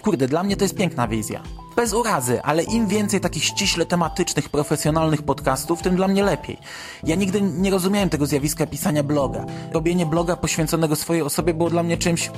Kurde, 0.04 0.28
dla 0.28 0.44
mnie 0.44 0.58
to 0.58 0.66
jest 0.66 0.76
piękna 0.76 1.08
wizja. 1.08 1.44
Bez 1.76 1.94
urazy, 1.94 2.42
ale 2.44 2.64
im 2.64 2.88
więcej 2.88 3.20
takich 3.20 3.44
ściśle 3.44 3.86
tematycznych, 3.86 4.50
profesjonalnych 4.50 5.22
podcastów, 5.22 5.82
tym 5.82 5.96
dla 5.96 6.08
mnie 6.08 6.24
lepiej. 6.24 6.58
Ja 7.04 7.16
nigdy 7.16 7.42
nie 7.42 7.72
rozumiałem 7.72 8.10
tego 8.10 8.26
zjawiska 8.26 8.68
pisania 8.68 9.04
bloga. 9.04 9.46
Robienie 9.74 10.06
bloga 10.06 10.36
poświęconego 10.36 10.96
swojej 10.96 11.24
osobie 11.24 11.54
było 11.54 11.70
dla 11.70 11.84
mnie 11.84 11.98
czymś... 11.98 12.32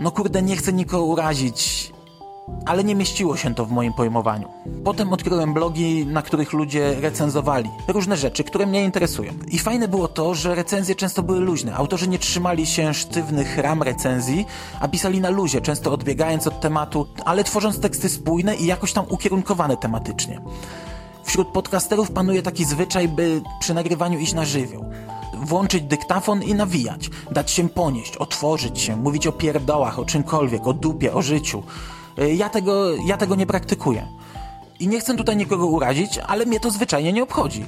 No 0.00 0.10
kurde, 0.10 0.42
nie 0.42 0.56
chcę 0.56 0.72
nikogo 0.72 1.04
urazić, 1.04 1.92
ale 2.66 2.84
nie 2.84 2.94
mieściło 2.94 3.36
się 3.36 3.54
to 3.54 3.66
w 3.66 3.70
moim 3.70 3.92
pojmowaniu. 3.92 4.48
Potem 4.84 5.12
odkryłem 5.12 5.54
blogi, 5.54 6.06
na 6.06 6.22
których 6.22 6.52
ludzie 6.52 6.94
recenzowali 7.00 7.70
różne 7.88 8.16
rzeczy, 8.16 8.44
które 8.44 8.66
mnie 8.66 8.84
interesują. 8.84 9.32
I 9.48 9.58
fajne 9.58 9.88
było 9.88 10.08
to, 10.08 10.34
że 10.34 10.54
recenzje 10.54 10.94
często 10.94 11.22
były 11.22 11.40
luźne. 11.40 11.74
Autorzy 11.74 12.08
nie 12.08 12.18
trzymali 12.18 12.66
się 12.66 12.94
sztywnych 12.94 13.58
ram 13.58 13.82
recenzji, 13.82 14.46
a 14.80 14.88
pisali 14.88 15.20
na 15.20 15.30
luzie, 15.30 15.60
często 15.60 15.92
odbiegając 15.92 16.46
od 16.46 16.60
tematu, 16.60 17.06
ale 17.24 17.44
tworząc 17.44 17.80
teksty 17.80 18.08
spójne 18.08 18.56
i 18.56 18.66
jakoś 18.66 18.92
tam 18.92 19.04
ukierunkowane 19.08 19.76
tematycznie. 19.76 20.40
Wśród 21.24 21.48
podcasterów 21.48 22.10
panuje 22.10 22.42
taki 22.42 22.64
zwyczaj, 22.64 23.08
by 23.08 23.42
przy 23.60 23.74
nagrywaniu 23.74 24.18
iść 24.18 24.32
na 24.32 24.44
żywioł 24.44 24.84
włączyć 25.40 25.82
dyktafon 25.82 26.42
i 26.42 26.54
nawijać, 26.54 27.10
dać 27.30 27.50
się 27.50 27.68
ponieść, 27.68 28.16
otworzyć 28.16 28.80
się, 28.80 28.96
mówić 28.96 29.26
o 29.26 29.32
pierdołach, 29.32 29.98
o 29.98 30.04
czymkolwiek, 30.04 30.66
o 30.66 30.72
dupie, 30.72 31.14
o 31.14 31.22
życiu. 31.22 31.62
Y, 32.18 32.34
ja 32.34 32.48
tego, 32.48 32.96
ja 33.06 33.16
tego 33.16 33.34
nie 33.34 33.46
praktykuję. 33.46 34.06
I 34.80 34.88
nie 34.88 35.00
chcę 35.00 35.16
tutaj 35.16 35.36
nikogo 35.36 35.66
urazić, 35.66 36.18
ale 36.18 36.46
mnie 36.46 36.60
to 36.60 36.70
zwyczajnie 36.70 37.12
nie 37.12 37.22
obchodzi. 37.22 37.64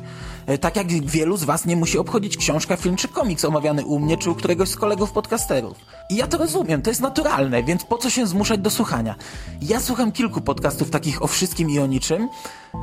Y, 0.51 0.59
tak 0.59 0.77
jak 0.77 0.93
wielu 0.93 1.37
z 1.37 1.45
was 1.45 1.67
nie 1.67 1.77
musi 1.77 1.99
obchodzić 1.99 2.37
książka, 2.37 2.77
film 2.77 2.97
czy 2.97 3.09
komiks 3.09 3.45
omawiany 3.45 3.85
u 3.85 3.99
mnie 3.99 4.17
czy 4.17 4.31
u 4.31 4.35
któregoś 4.35 4.69
z 4.69 4.77
kolegów 4.77 5.13
podcasterów. 5.13 5.79
I 6.11 6.17
ja 6.17 6.27
to 6.27 6.39
rozumiem, 6.39 6.83
to 6.83 6.91
jest 6.91 7.01
naturalne, 7.01 7.63
więc 7.63 7.85
po 7.85 7.99
co 7.99 8.11
się 8.11 8.27
zmuszać 8.27 8.61
do 8.61 8.71
słuchania? 8.71 9.15
Ja 9.63 9.81
słucham 9.81 10.13
kilku 10.13 10.41
podcastów 10.41 10.91
takich 10.91 11.23
o 11.23 11.27
wszystkim 11.27 11.71
i 11.71 11.79
o 11.79 11.87
niczym, 11.87 12.29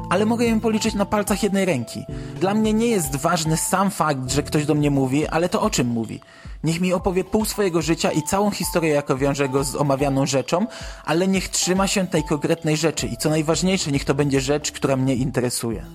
ale 0.09 0.25
mogę 0.25 0.45
ją 0.45 0.59
policzyć 0.59 0.93
na 0.93 1.05
palcach 1.05 1.43
jednej 1.43 1.65
ręki. 1.65 2.05
Dla 2.39 2.53
mnie 2.53 2.73
nie 2.73 2.87
jest 2.87 3.15
ważny 3.15 3.57
sam 3.57 3.91
fakt, 3.91 4.31
że 4.31 4.43
ktoś 4.43 4.65
do 4.65 4.75
mnie 4.75 4.91
mówi, 4.91 5.27
ale 5.27 5.49
to 5.49 5.61
o 5.61 5.69
czym 5.69 5.87
mówi. 5.87 6.19
Niech 6.63 6.81
mi 6.81 6.93
opowie 6.93 7.23
pół 7.23 7.45
swojego 7.45 7.81
życia 7.81 8.11
i 8.11 8.23
całą 8.23 8.51
historię, 8.51 8.91
jako 8.91 9.17
wiąże 9.17 9.49
go 9.49 9.63
z 9.63 9.75
omawianą 9.75 10.25
rzeczą, 10.25 10.67
ale 11.05 11.27
niech 11.27 11.49
trzyma 11.49 11.87
się 11.87 12.07
tej 12.07 12.23
konkretnej 12.23 12.77
rzeczy 12.77 13.07
i 13.07 13.17
co 13.17 13.29
najważniejsze, 13.29 13.91
niech 13.91 14.05
to 14.05 14.13
będzie 14.13 14.41
rzecz, 14.41 14.71
która 14.71 14.95
mnie 14.95 15.15
interesuje. 15.15 15.85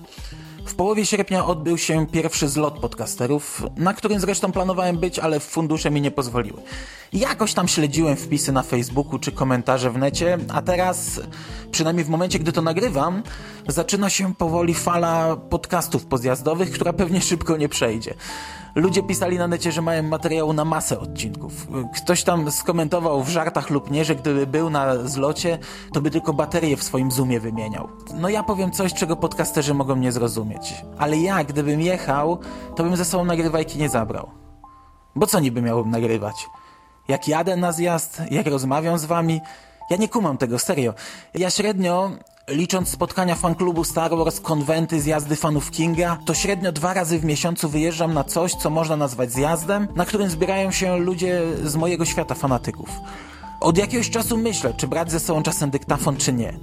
W 0.65 0.75
połowie 0.75 1.05
sierpnia 1.05 1.45
odbył 1.45 1.77
się 1.77 2.07
pierwszy 2.07 2.47
zlot 2.47 2.79
podcasterów, 2.79 3.63
na 3.77 3.93
którym 3.93 4.19
zresztą 4.19 4.51
planowałem 4.51 4.97
być, 4.97 5.19
ale 5.19 5.39
fundusze 5.39 5.91
mi 5.91 6.01
nie 6.01 6.11
pozwoliły. 6.11 6.61
Jakoś 7.13 7.53
tam 7.53 7.67
śledziłem 7.67 8.15
wpisy 8.15 8.51
na 8.51 8.63
Facebooku 8.63 9.19
czy 9.19 9.31
komentarze 9.31 9.91
w 9.91 9.97
necie, 9.97 10.37
a 10.53 10.61
teraz, 10.61 11.21
przynajmniej 11.71 12.05
w 12.05 12.09
momencie, 12.09 12.39
gdy 12.39 12.51
to 12.51 12.61
nagrywam, 12.61 13.23
zaczyna 13.67 14.09
się 14.09 14.35
powoli 14.35 14.73
fala 14.73 15.35
podcastów 15.35 16.05
pozjazdowych, 16.05 16.71
która 16.71 16.93
pewnie 16.93 17.21
szybko 17.21 17.57
nie 17.57 17.69
przejdzie. 17.69 18.13
Ludzie 18.75 19.03
pisali 19.03 19.37
na 19.37 19.47
necie, 19.47 19.71
że 19.71 19.81
mają 19.81 20.03
materiału 20.03 20.53
na 20.53 20.65
masę 20.65 20.99
odcinków. 20.99 21.67
Ktoś 21.95 22.23
tam 22.23 22.51
skomentował 22.51 23.23
w 23.23 23.29
żartach 23.29 23.69
lub 23.69 23.91
nie, 23.91 24.05
że 24.05 24.15
gdyby 24.15 24.47
był 24.47 24.69
na 24.69 25.07
zlocie, 25.07 25.59
to 25.93 26.01
by 26.01 26.11
tylko 26.11 26.33
baterię 26.33 26.77
w 26.77 26.83
swoim 26.83 27.11
zoomie 27.11 27.39
wymieniał. 27.39 27.89
No 28.13 28.29
ja 28.29 28.43
powiem 28.43 28.71
coś, 28.71 28.93
czego 28.93 29.15
podcasterzy 29.15 29.73
mogą 29.73 29.95
nie 29.95 30.11
zrozumieć. 30.11 30.73
Ale 30.97 31.17
ja, 31.17 31.43
gdybym 31.43 31.81
jechał, 31.81 32.39
to 32.75 32.83
bym 32.83 32.95
ze 32.95 33.05
sobą 33.05 33.25
nagrywajki 33.25 33.79
nie 33.79 33.89
zabrał. 33.89 34.29
Bo 35.15 35.27
co 35.27 35.39
niby 35.39 35.61
miałbym 35.61 35.91
nagrywać? 35.91 36.47
Jak 37.07 37.27
jadę 37.27 37.55
na 37.55 37.71
zjazd, 37.71 38.21
jak 38.31 38.47
rozmawiam 38.47 38.97
z 38.97 39.05
wami, 39.05 39.41
ja 39.89 39.97
nie 39.97 40.09
kumam 40.09 40.37
tego, 40.37 40.59
serio. 40.59 40.93
Ja 41.33 41.49
średnio 41.49 42.11
Licząc 42.47 42.89
spotkania 42.89 43.35
fanklubu 43.35 43.83
Star 43.83 44.11
Wars, 44.17 44.39
konwenty, 44.39 45.01
zjazdy 45.01 45.35
fanów 45.35 45.71
Kinga, 45.71 46.17
to 46.25 46.33
średnio 46.33 46.71
dwa 46.71 46.93
razy 46.93 47.19
w 47.19 47.25
miesiącu 47.25 47.69
wyjeżdżam 47.69 48.13
na 48.13 48.23
coś, 48.23 48.53
co 48.53 48.69
można 48.69 48.95
nazwać 48.95 49.31
zjazdem, 49.31 49.87
na 49.95 50.05
którym 50.05 50.29
zbierają 50.29 50.71
się 50.71 50.97
ludzie 50.97 51.41
z 51.63 51.75
mojego 51.75 52.05
świata 52.05 52.35
fanatyków. 52.35 52.89
Od 53.65 53.77
jakiegoś 53.77 54.09
czasu 54.09 54.37
myślę, 54.37 54.73
czy 54.73 54.87
brać 54.87 55.11
ze 55.11 55.19
sobą 55.19 55.43
czasem 55.43 55.69
dyktafon, 55.69 56.17
czy 56.17 56.33
nie. 56.33 56.53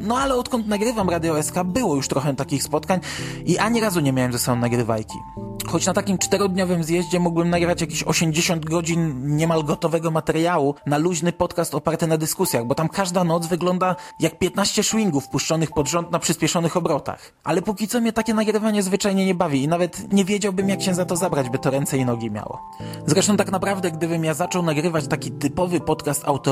No 0.00 0.18
ale 0.18 0.34
odkąd 0.34 0.66
nagrywam 0.66 1.10
Radio 1.10 1.42
SK, 1.42 1.54
było 1.64 1.94
już 1.94 2.08
trochę 2.08 2.34
takich 2.36 2.62
spotkań 2.62 3.00
i 3.46 3.58
ani 3.58 3.80
razu 3.80 4.00
nie 4.00 4.12
miałem 4.12 4.32
ze 4.32 4.38
sobą 4.38 4.60
nagrywajki. 4.60 5.18
Choć 5.66 5.86
na 5.86 5.92
takim 5.92 6.18
czterodniowym 6.18 6.84
zjeździe 6.84 7.20
mógłbym 7.20 7.50
nagrać 7.50 7.80
jakieś 7.80 8.04
80 8.04 8.64
godzin 8.64 9.36
niemal 9.36 9.64
gotowego 9.64 10.10
materiału 10.10 10.74
na 10.86 10.98
luźny 10.98 11.32
podcast 11.32 11.74
oparty 11.74 12.06
na 12.06 12.18
dyskusjach, 12.18 12.64
bo 12.64 12.74
tam 12.74 12.88
każda 12.88 13.24
noc 13.24 13.46
wygląda 13.46 13.96
jak 14.20 14.38
15 14.38 14.82
swingów 14.82 15.28
puszczonych 15.28 15.70
pod 15.70 15.88
rząd 15.88 16.10
na 16.10 16.18
przyspieszonych 16.18 16.76
obrotach. 16.76 17.32
Ale 17.44 17.62
póki 17.62 17.88
co 17.88 18.00
mnie 18.00 18.12
takie 18.12 18.34
nagrywanie 18.34 18.82
zwyczajnie 18.82 19.26
nie 19.26 19.34
bawi 19.34 19.62
i 19.62 19.68
nawet 19.68 20.12
nie 20.12 20.24
wiedziałbym 20.24 20.68
jak 20.68 20.82
się 20.82 20.94
za 20.94 21.04
to 21.04 21.16
zabrać, 21.16 21.50
by 21.50 21.58
to 21.58 21.70
ręce 21.70 21.98
i 21.98 22.04
nogi 22.04 22.30
miało. 22.30 22.58
Zresztą 23.06 23.36
tak 23.36 23.52
naprawdę, 23.52 23.90
gdybym 23.90 24.24
ja 24.24 24.34
zaczął 24.34 24.62
nagrywać 24.62 25.08
taki 25.08 25.30
typowy 25.30 25.80
podcast 25.80 26.24
autorski, 26.24 26.49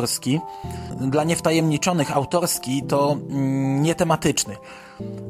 dla 1.01 1.25
niewtajemniczonych 1.25 2.17
autorski, 2.17 2.83
to 2.83 3.13
mm, 3.13 3.83
nietematyczny. 3.83 4.57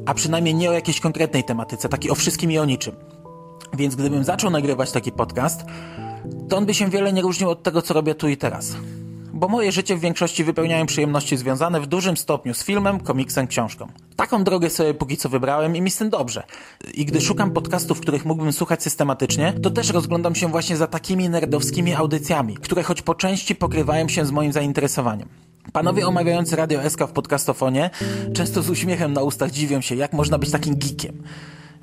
A 0.05 0.13
przynajmniej 0.13 0.55
nie 0.55 0.69
o 0.69 0.73
jakiejś 0.73 0.99
konkretnej 0.99 1.43
tematyce, 1.43 1.89
taki 1.89 2.09
o 2.09 2.15
wszystkim 2.15 2.51
i 2.51 2.57
o 2.57 2.65
niczym. 2.65 2.95
Więc 3.73 3.95
gdybym 3.95 4.23
zaczął 4.23 4.51
nagrywać 4.51 4.91
taki 4.91 5.11
podcast, 5.11 5.63
to 6.49 6.57
on 6.57 6.65
by 6.65 6.73
się 6.73 6.89
wiele 6.89 7.13
nie 7.13 7.21
różnił 7.21 7.49
od 7.49 7.63
tego, 7.63 7.81
co 7.81 7.93
robię 7.93 8.15
tu 8.15 8.29
i 8.29 8.37
teraz. 8.37 8.75
Bo 9.39 9.47
moje 9.47 9.71
życie 9.71 9.95
w 9.95 9.99
większości 9.99 10.43
wypełniają 10.43 10.85
przyjemności 10.85 11.37
związane 11.37 11.81
w 11.81 11.87
dużym 11.87 12.17
stopniu 12.17 12.53
z 12.53 12.63
filmem, 12.63 12.99
komiksem, 12.99 13.47
książką. 13.47 13.87
Taką 14.15 14.43
drogę 14.43 14.69
sobie 14.69 14.93
póki 14.93 15.17
co 15.17 15.29
wybrałem 15.29 15.75
i 15.75 15.81
mi 15.81 15.91
z 15.91 15.97
tym 15.97 16.09
dobrze. 16.09 16.43
I 16.93 17.05
gdy 17.05 17.21
szukam 17.21 17.51
podcastów, 17.51 18.01
których 18.01 18.25
mógłbym 18.25 18.53
słuchać 18.53 18.83
systematycznie, 18.83 19.53
to 19.63 19.69
też 19.69 19.89
rozglądam 19.89 20.35
się 20.35 20.47
właśnie 20.47 20.77
za 20.77 20.87
takimi 20.87 21.29
nerdowskimi 21.29 21.93
audycjami, 21.93 22.57
które 22.57 22.83
choć 22.83 23.01
po 23.01 23.15
części 23.15 23.55
pokrywają 23.55 24.07
się 24.07 24.25
z 24.25 24.31
moim 24.31 24.51
zainteresowaniem. 24.51 25.29
Panowie 25.73 26.07
omawiający 26.07 26.55
Radio 26.55 26.89
SK 26.89 26.99
w 27.07 27.11
podcastofonie 27.11 27.89
często 28.33 28.61
z 28.61 28.69
uśmiechem 28.69 29.13
na 29.13 29.21
ustach 29.21 29.51
dziwią 29.51 29.81
się, 29.81 29.95
jak 29.95 30.13
można 30.13 30.37
być 30.37 30.51
takim 30.51 30.75
geekiem. 30.75 31.23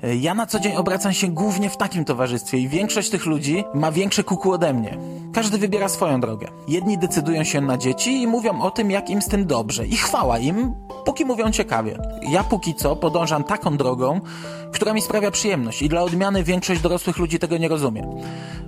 Ja 0.03 0.33
na 0.33 0.45
co 0.45 0.59
dzień 0.59 0.75
obracam 0.75 1.13
się 1.13 1.27
głównie 1.27 1.69
w 1.69 1.77
takim 1.77 2.05
towarzystwie 2.05 2.57
i 2.57 2.67
większość 2.67 3.09
tych 3.09 3.25
ludzi 3.25 3.63
ma 3.73 3.91
większe 3.91 4.23
kuku 4.23 4.51
ode 4.51 4.73
mnie. 4.73 4.97
Każdy 5.33 5.57
wybiera 5.57 5.89
swoją 5.89 6.21
drogę. 6.21 6.47
Jedni 6.67 6.97
decydują 6.97 7.43
się 7.43 7.61
na 7.61 7.77
dzieci 7.77 8.21
i 8.21 8.27
mówią 8.27 8.61
o 8.61 8.71
tym, 8.71 8.91
jak 8.91 9.09
im 9.09 9.21
z 9.21 9.27
tym 9.27 9.45
dobrze. 9.45 9.87
I 9.87 9.97
chwała 9.97 10.39
im, 10.39 10.73
póki 11.05 11.25
mówią 11.25 11.51
ciekawie. 11.51 11.97
Ja 12.21 12.43
póki 12.43 12.75
co 12.75 12.95
podążam 12.95 13.43
taką 13.43 13.77
drogą, 13.77 14.21
która 14.71 14.93
mi 14.93 15.01
sprawia 15.01 15.31
przyjemność 15.31 15.81
i 15.81 15.89
dla 15.89 16.01
odmiany 16.01 16.43
większość 16.43 16.81
dorosłych 16.81 17.17
ludzi 17.17 17.39
tego 17.39 17.57
nie 17.57 17.67
rozumie. 17.67 18.03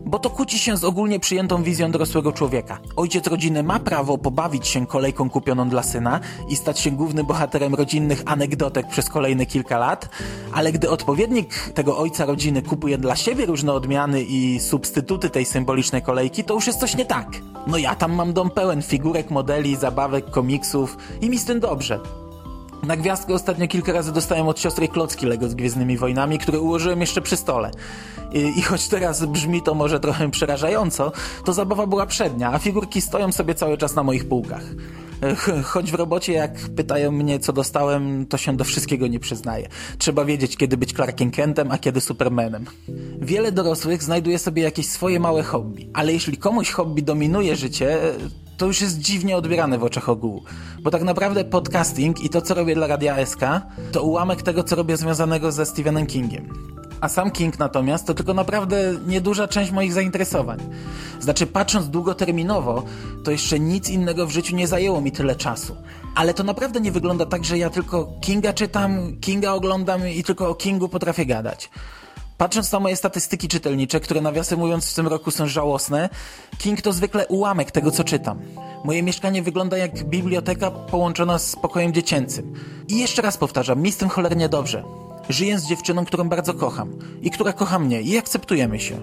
Bo 0.06 0.20
to 0.20 0.30
kłóci 0.30 0.60
się 0.60 0.78
z 0.78 0.84
ogólnie 0.84 1.20
przyjętą 1.20 1.64
wizją 1.64 1.92
dorosłego 1.92 2.32
człowieka. 2.32 2.80
Ojciec 2.96 3.28
rodziny 3.28 3.64
ma 3.64 3.80
prawo 3.80 4.18
pobawić 4.18 4.68
się 4.68 4.88
kolejką 4.88 5.30
kupioną 5.30 5.70
dla 5.70 5.84
syna 5.84 6.20
i 6.50 6.56
stać 6.56 6.80
się 6.80 6.92
głównym 6.92 7.26
bohaterem 7.26 7.76
rodzinnych 7.76 8.24
anegdotek 8.26 8.88
przez 8.88 9.10
kolejne 9.10 9.46
kilka 9.46 9.78
lat, 9.78 10.10
ale 10.54 10.72
gdy 10.72 10.90
odpowiednik 10.90 11.72
tego 11.74 11.98
ojca 11.98 12.26
rodziny 12.26 12.62
kupuje 12.62 12.98
dla 12.98 13.16
siebie 13.16 13.46
różne 13.46 13.74
odmiany 13.74 14.24
i 14.24 14.60
substytuty 14.60 15.30
tej 15.30 15.46
symbolicznej 15.46 16.02
kolejki, 16.02 16.44
to 16.44 16.54
już 16.54 16.68
jest 16.68 16.80
coś 16.80 16.96
nie 16.96 17.06
tak. 17.06 17.28
No 17.68 17.78
ja 17.78 17.96
tam 17.96 18.14
mam 18.14 18.34
dom 18.34 18.50
pełen 18.50 18.82
figurek, 18.82 19.32
modeli, 19.32 19.76
zabawek, 19.76 20.30
komiksów 20.30 20.98
i 21.22 21.30
mi 21.30 21.38
z 21.38 21.46
tym 21.46 21.60
dobrze. 21.60 22.00
Na 22.84 22.98
gwiazdkę 22.98 23.34
ostatnio 23.34 23.68
kilka 23.68 23.94
razy 23.94 24.12
dostałem 24.12 24.48
od 24.48 24.60
siostry 24.60 24.88
klocki 24.88 25.26
Lego 25.26 25.50
z 25.50 25.56
Gwiezdnymi 25.56 25.98
Wojnami, 25.98 26.40
które 26.40 26.60
ułożyłem 26.60 27.02
jeszcze 27.02 27.22
przy 27.22 27.38
stole. 27.38 27.72
I, 28.34 28.60
I, 28.60 28.62
choć 28.62 28.88
teraz 28.88 29.26
brzmi 29.26 29.62
to 29.62 29.74
może 29.74 30.00
trochę 30.00 30.32
przerażająco, 30.32 31.12
to 31.46 31.54
zabawa 31.54 31.88
była 31.88 32.06
przednia, 32.06 32.54
a 32.54 32.60
figurki 32.60 33.02
stoją 33.02 33.32
sobie 33.32 33.56
cały 33.56 33.78
czas 33.78 33.96
na 33.96 34.04
moich 34.04 34.28
półkach. 34.28 34.64
Choć 35.64 35.92
w 35.92 35.96
robocie 35.96 36.34
jak 36.34 36.54
pytają 36.76 37.12
mnie 37.12 37.40
co 37.40 37.54
dostałem, 37.54 38.26
to 38.26 38.38
się 38.38 38.58
do 38.58 38.64
wszystkiego 38.64 39.08
nie 39.08 39.20
przyznaję. 39.20 39.68
Trzeba 39.98 40.26
wiedzieć 40.26 40.58
kiedy 40.58 40.78
być 40.78 40.94
Clarkiem 40.94 41.32
Kentem, 41.32 41.72
a 41.72 41.78
kiedy 41.78 42.02
Supermanem. 42.02 42.66
Wiele 43.22 43.52
dorosłych 43.52 44.04
znajduje 44.04 44.40
sobie 44.40 44.64
jakieś 44.64 44.88
swoje 44.88 45.20
małe 45.20 45.44
hobby, 45.44 45.90
ale 45.94 46.14
jeśli 46.14 46.38
komuś 46.38 46.72
hobby 46.72 47.04
dominuje 47.04 47.56
życie, 47.56 48.00
to 48.60 48.66
już 48.66 48.82
jest 48.82 49.00
dziwnie 49.00 49.38
odbierane 49.38 49.78
w 49.78 49.84
oczach 49.84 50.10
ogółu. 50.10 50.44
Bo 50.82 50.92
tak 50.92 51.04
naprawdę 51.04 51.44
podcasting 51.44 52.24
i 52.24 52.30
to, 52.30 52.42
co 52.42 52.54
robię 52.54 52.76
dla 52.76 52.88
Radia 52.88 53.26
SK, 53.26 53.42
to 53.92 54.04
ułamek 54.04 54.42
tego, 54.42 54.64
co 54.64 54.76
robię 54.76 54.98
związanego 54.98 55.52
ze 55.52 55.66
Stephenem 55.66 56.06
Kingiem. 56.06 56.50
A 57.02 57.10
sam 57.10 57.32
King 57.32 57.60
natomiast 57.60 58.08
to 58.08 58.14
tylko 58.14 58.34
naprawdę 58.34 58.78
nieduża 59.08 59.48
część 59.48 59.72
moich 59.72 59.94
zainteresowań. 59.94 60.60
Znaczy, 61.20 61.48
patrząc 61.48 61.90
długoterminowo, 61.90 62.84
to 63.24 63.32
jeszcze 63.32 63.60
nic 63.60 63.90
innego 63.90 64.28
w 64.28 64.32
życiu 64.32 64.56
nie 64.56 64.68
zajęło 64.68 65.02
mi 65.02 65.12
tyle 65.12 65.36
czasu. 65.36 65.76
Ale 66.16 66.34
to 66.34 66.44
naprawdę 66.44 66.82
nie 66.82 66.92
wygląda 66.92 67.26
tak, 67.26 67.46
że 67.46 67.58
ja 67.58 67.70
tylko 67.70 68.14
Kinga 68.22 68.54
czytam, 68.54 69.18
Kinga 69.22 69.52
oglądam 69.54 70.08
i 70.08 70.24
tylko 70.24 70.50
o 70.50 70.56
Kingu 70.56 70.90
potrafię 70.90 71.26
gadać. 71.26 71.70
Patrząc 72.40 72.72
na 72.72 72.80
moje 72.80 72.96
statystyki 72.96 73.48
czytelnicze, 73.48 74.00
które 74.00 74.22
nawiasem 74.22 74.60
mówiąc 74.60 74.92
w 74.92 74.96
tym 74.96 75.08
roku 75.08 75.32
są 75.32 75.48
żałosne, 75.48 76.10
King 76.58 76.82
to 76.82 76.94
zwykle 76.94 77.28
ułamek 77.28 77.72
tego, 77.72 77.92
co 77.92 78.04
czytam. 78.04 78.40
Moje 78.84 79.04
mieszkanie 79.04 79.44
wygląda 79.44 79.78
jak 79.78 80.04
biblioteka 80.04 80.72
połączona 80.72 81.40
z 81.40 81.56
pokojem 81.56 81.94
dziecięcym. 81.94 82.54
I 82.88 82.98
jeszcze 82.98 83.22
raz 83.22 83.38
powtarzam, 83.38 83.82
mi 83.82 83.92
z 83.92 83.98
tym 83.98 84.10
cholernie 84.10 84.50
dobrze. 84.50 84.84
Żyję 85.30 85.60
z 85.60 85.68
dziewczyną, 85.68 86.06
którą 86.06 86.30
bardzo 86.30 86.54
kocham 86.54 87.00
i 87.22 87.32
która 87.32 87.54
kocha 87.54 87.80
mnie 87.80 88.02
i 88.02 88.18
akceptujemy 88.18 88.80
się. 88.80 88.98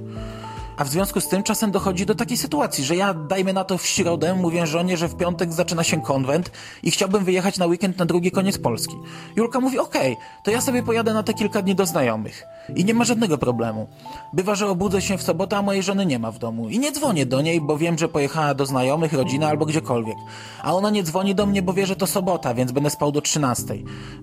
A 0.76 0.84
w 0.84 0.88
związku 0.88 1.20
z 1.20 1.28
tym 1.28 1.42
czasem 1.42 1.70
dochodzi 1.70 2.06
do 2.06 2.14
takiej 2.14 2.36
sytuacji, 2.36 2.84
że 2.84 2.96
ja, 2.96 3.14
dajmy 3.14 3.52
na 3.52 3.64
to 3.64 3.78
w 3.78 3.86
środę, 3.86 4.34
mówię 4.34 4.66
żonie, 4.66 4.96
że 4.96 5.08
w 5.08 5.16
piątek 5.16 5.52
zaczyna 5.52 5.84
się 5.84 6.00
konwent 6.00 6.50
i 6.82 6.90
chciałbym 6.90 7.24
wyjechać 7.24 7.58
na 7.58 7.66
weekend 7.66 7.98
na 7.98 8.06
drugi 8.06 8.30
koniec 8.30 8.58
Polski. 8.58 8.96
Julka 9.36 9.60
mówi, 9.60 9.78
okej, 9.78 10.12
okay, 10.12 10.24
to 10.44 10.50
ja 10.50 10.60
sobie 10.60 10.82
pojadę 10.82 11.14
na 11.14 11.22
te 11.22 11.34
kilka 11.34 11.62
dni 11.62 11.74
do 11.74 11.86
znajomych. 11.86 12.44
I 12.76 12.84
nie 12.84 12.94
ma 12.94 13.04
żadnego 13.04 13.38
problemu. 13.38 13.86
Bywa, 14.32 14.54
że 14.54 14.68
obudzę 14.68 15.02
się 15.02 15.18
w 15.18 15.22
sobotę, 15.22 15.56
a 15.56 15.62
mojej 15.62 15.82
żony 15.82 16.06
nie 16.06 16.18
ma 16.18 16.30
w 16.30 16.38
domu. 16.38 16.68
I 16.68 16.78
nie 16.78 16.92
dzwonię 16.92 17.26
do 17.26 17.40
niej, 17.40 17.60
bo 17.60 17.78
wiem, 17.78 17.98
że 17.98 18.08
pojechała 18.08 18.54
do 18.54 18.66
znajomych, 18.66 19.12
rodziny 19.12 19.46
albo 19.46 19.66
gdziekolwiek. 19.66 20.16
A 20.62 20.74
ona 20.74 20.90
nie 20.90 21.02
dzwoni 21.02 21.34
do 21.34 21.46
mnie, 21.46 21.62
bo 21.62 21.72
wie, 21.72 21.86
że 21.86 21.96
to 21.96 22.06
sobota, 22.06 22.54
więc 22.54 22.72
będę 22.72 22.90
spał 22.90 23.12
do 23.12 23.20
13. 23.20 23.74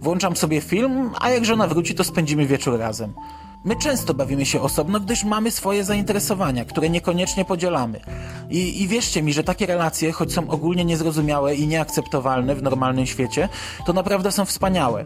Włączam 0.01 0.35
sobie 0.35 0.61
film, 0.61 1.11
a 1.21 1.29
jak 1.29 1.45
żona 1.45 1.67
wróci, 1.67 1.95
to 1.95 2.03
spędzimy 2.03 2.45
wieczór 2.45 2.79
razem. 2.79 3.13
My 3.65 3.75
często 3.75 4.13
bawimy 4.13 4.45
się 4.45 4.61
osobno, 4.61 4.99
gdyż 4.99 5.23
mamy 5.23 5.51
swoje 5.51 5.83
zainteresowania, 5.83 6.65
które 6.65 6.89
niekoniecznie 6.89 7.45
podzielamy. 7.45 7.99
I, 8.49 8.81
I 8.81 8.87
wierzcie 8.87 9.23
mi, 9.23 9.33
że 9.33 9.43
takie 9.43 9.65
relacje, 9.65 10.11
choć 10.11 10.33
są 10.33 10.49
ogólnie 10.49 10.85
niezrozumiałe 10.85 11.55
i 11.55 11.67
nieakceptowalne 11.67 12.55
w 12.55 12.63
normalnym 12.63 13.05
świecie, 13.05 13.49
to 13.85 13.93
naprawdę 13.93 14.31
są 14.31 14.45
wspaniałe. 14.45 15.05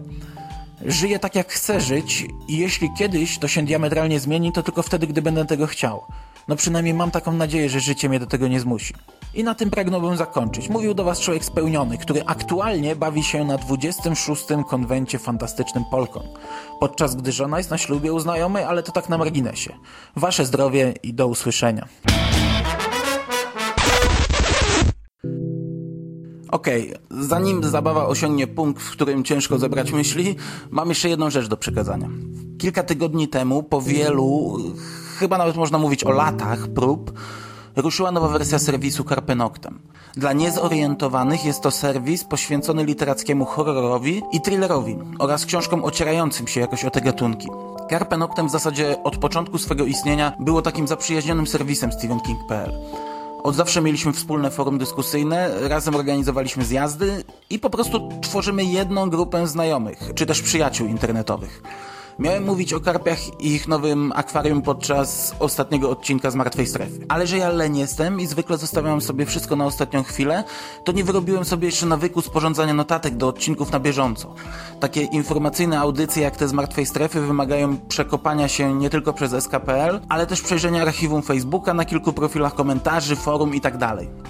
Żyję 0.85 1.19
tak, 1.19 1.35
jak 1.35 1.51
chcę 1.51 1.81
żyć 1.81 2.25
i 2.47 2.57
jeśli 2.57 2.89
kiedyś 2.97 3.37
to 3.37 3.47
się 3.47 3.65
diametralnie 3.65 4.19
zmieni, 4.19 4.51
to 4.51 4.63
tylko 4.63 4.83
wtedy, 4.83 5.07
gdy 5.07 5.21
będę 5.21 5.45
tego 5.45 5.67
chciał. 5.67 6.01
No 6.47 6.55
przynajmniej 6.55 6.93
mam 6.93 7.11
taką 7.11 7.33
nadzieję, 7.33 7.69
że 7.69 7.79
życie 7.79 8.09
mnie 8.09 8.19
do 8.19 8.25
tego 8.25 8.47
nie 8.47 8.59
zmusi. 8.59 8.93
I 9.33 9.43
na 9.43 9.55
tym 9.55 9.69
pragnąłbym 9.69 10.17
zakończyć. 10.17 10.69
Mówił 10.69 10.93
do 10.93 11.03
Was 11.03 11.19
człowiek 11.19 11.45
spełniony, 11.45 11.97
który 11.97 12.23
aktualnie 12.25 12.95
bawi 12.95 13.23
się 13.23 13.45
na 13.45 13.57
26. 13.57 14.45
konwencie 14.69 15.19
fantastycznym 15.19 15.83
Polką. 15.91 16.23
Podczas 16.79 17.15
gdy 17.15 17.31
żona 17.31 17.57
jest 17.57 17.71
na 17.71 17.77
ślubie 17.77 18.13
u 18.13 18.19
znajomej, 18.19 18.63
ale 18.63 18.83
to 18.83 18.91
tak 18.91 19.09
na 19.09 19.17
marginesie. 19.17 19.73
Wasze 20.15 20.45
zdrowie 20.45 20.93
i 21.03 21.13
do 21.13 21.27
usłyszenia. 21.27 21.87
Okej, 26.51 26.95
okay. 26.95 27.23
zanim 27.27 27.63
zabawa 27.63 28.07
osiągnie 28.07 28.47
punkt, 28.47 28.83
w 28.83 28.91
którym 28.91 29.23
ciężko 29.23 29.57
zebrać 29.57 29.91
myśli, 29.91 30.35
mam 30.69 30.89
jeszcze 30.89 31.09
jedną 31.09 31.29
rzecz 31.29 31.47
do 31.47 31.57
przekazania. 31.57 32.09
Kilka 32.57 32.83
tygodni 32.83 33.27
temu, 33.27 33.63
po 33.63 33.81
wielu, 33.81 34.57
chyba 35.17 35.37
nawet 35.37 35.55
można 35.55 35.77
mówić 35.77 36.03
o 36.03 36.11
latach 36.11 36.67
prób, 36.67 37.11
ruszyła 37.75 38.11
nowa 38.11 38.27
wersja 38.27 38.59
serwisu 38.59 39.03
Carpe 39.03 39.35
Noctem. 39.35 39.79
Dla 40.15 40.33
niezorientowanych 40.33 41.45
jest 41.45 41.61
to 41.61 41.71
serwis 41.71 42.23
poświęcony 42.23 42.83
literackiemu 42.83 43.45
horrorowi 43.45 44.21
i 44.31 44.41
thrillerowi 44.41 44.97
oraz 45.19 45.45
książkom 45.45 45.83
ocierającym 45.83 46.47
się 46.47 46.59
jakoś 46.59 46.85
o 46.85 46.89
te 46.89 47.01
gatunki. 47.01 47.47
Carpe 47.89 48.17
Noctem 48.17 48.47
w 48.47 48.51
zasadzie 48.51 49.03
od 49.03 49.17
początku 49.17 49.57
swego 49.57 49.85
istnienia 49.85 50.33
było 50.39 50.61
takim 50.61 50.87
zaprzyjaźnionym 50.87 51.47
serwisem 51.47 51.91
StephenKing.pl. 51.91 52.71
Od 53.43 53.55
zawsze 53.55 53.81
mieliśmy 53.81 54.13
wspólne 54.13 54.51
forum 54.51 54.77
dyskusyjne, 54.77 55.49
razem 55.67 55.95
organizowaliśmy 55.95 56.65
zjazdy 56.65 57.23
i 57.49 57.59
po 57.59 57.69
prostu 57.69 58.09
tworzymy 58.21 58.65
jedną 58.65 59.09
grupę 59.09 59.47
znajomych, 59.47 60.11
czy 60.15 60.25
też 60.25 60.41
przyjaciół 60.41 60.87
internetowych. 60.87 61.63
Miałem 62.19 62.45
mówić 62.45 62.73
o 62.73 62.79
karpiach 62.79 63.41
i 63.41 63.47
ich 63.47 63.67
nowym 63.67 64.11
akwarium 64.15 64.61
podczas 64.61 65.35
ostatniego 65.39 65.89
odcinka 65.89 66.31
z 66.31 66.35
Martwej 66.35 66.67
Strefy. 66.67 67.05
Ale 67.09 67.27
że 67.27 67.37
ja 67.37 67.49
leń 67.49 67.77
jestem 67.77 68.19
i 68.19 68.25
zwykle 68.25 68.57
zostawiam 68.57 69.01
sobie 69.01 69.25
wszystko 69.25 69.55
na 69.55 69.65
ostatnią 69.65 70.03
chwilę, 70.03 70.43
to 70.83 70.91
nie 70.91 71.03
wyrobiłem 71.03 71.45
sobie 71.45 71.65
jeszcze 71.65 71.85
nawyku 71.85 72.21
sporządzania 72.21 72.73
notatek 72.73 73.15
do 73.15 73.27
odcinków 73.27 73.71
na 73.71 73.79
bieżąco. 73.79 74.33
Takie 74.79 75.01
informacyjne 75.01 75.79
audycje 75.79 76.23
jak 76.23 76.35
te 76.35 76.47
z 76.47 76.53
Martwej 76.53 76.85
Strefy 76.85 77.21
wymagają 77.21 77.77
przekopania 77.77 78.47
się 78.47 78.73
nie 78.73 78.89
tylko 78.89 79.13
przez 79.13 79.43
SKPL, 79.43 79.99
ale 80.09 80.25
też 80.25 80.41
przejrzenia 80.41 80.81
archiwum 80.81 81.21
Facebooka 81.21 81.73
na 81.73 81.85
kilku 81.85 82.13
profilach 82.13 82.55
komentarzy, 82.55 83.15
forum 83.15 83.55
i 83.55 83.61
tak. 83.61 83.77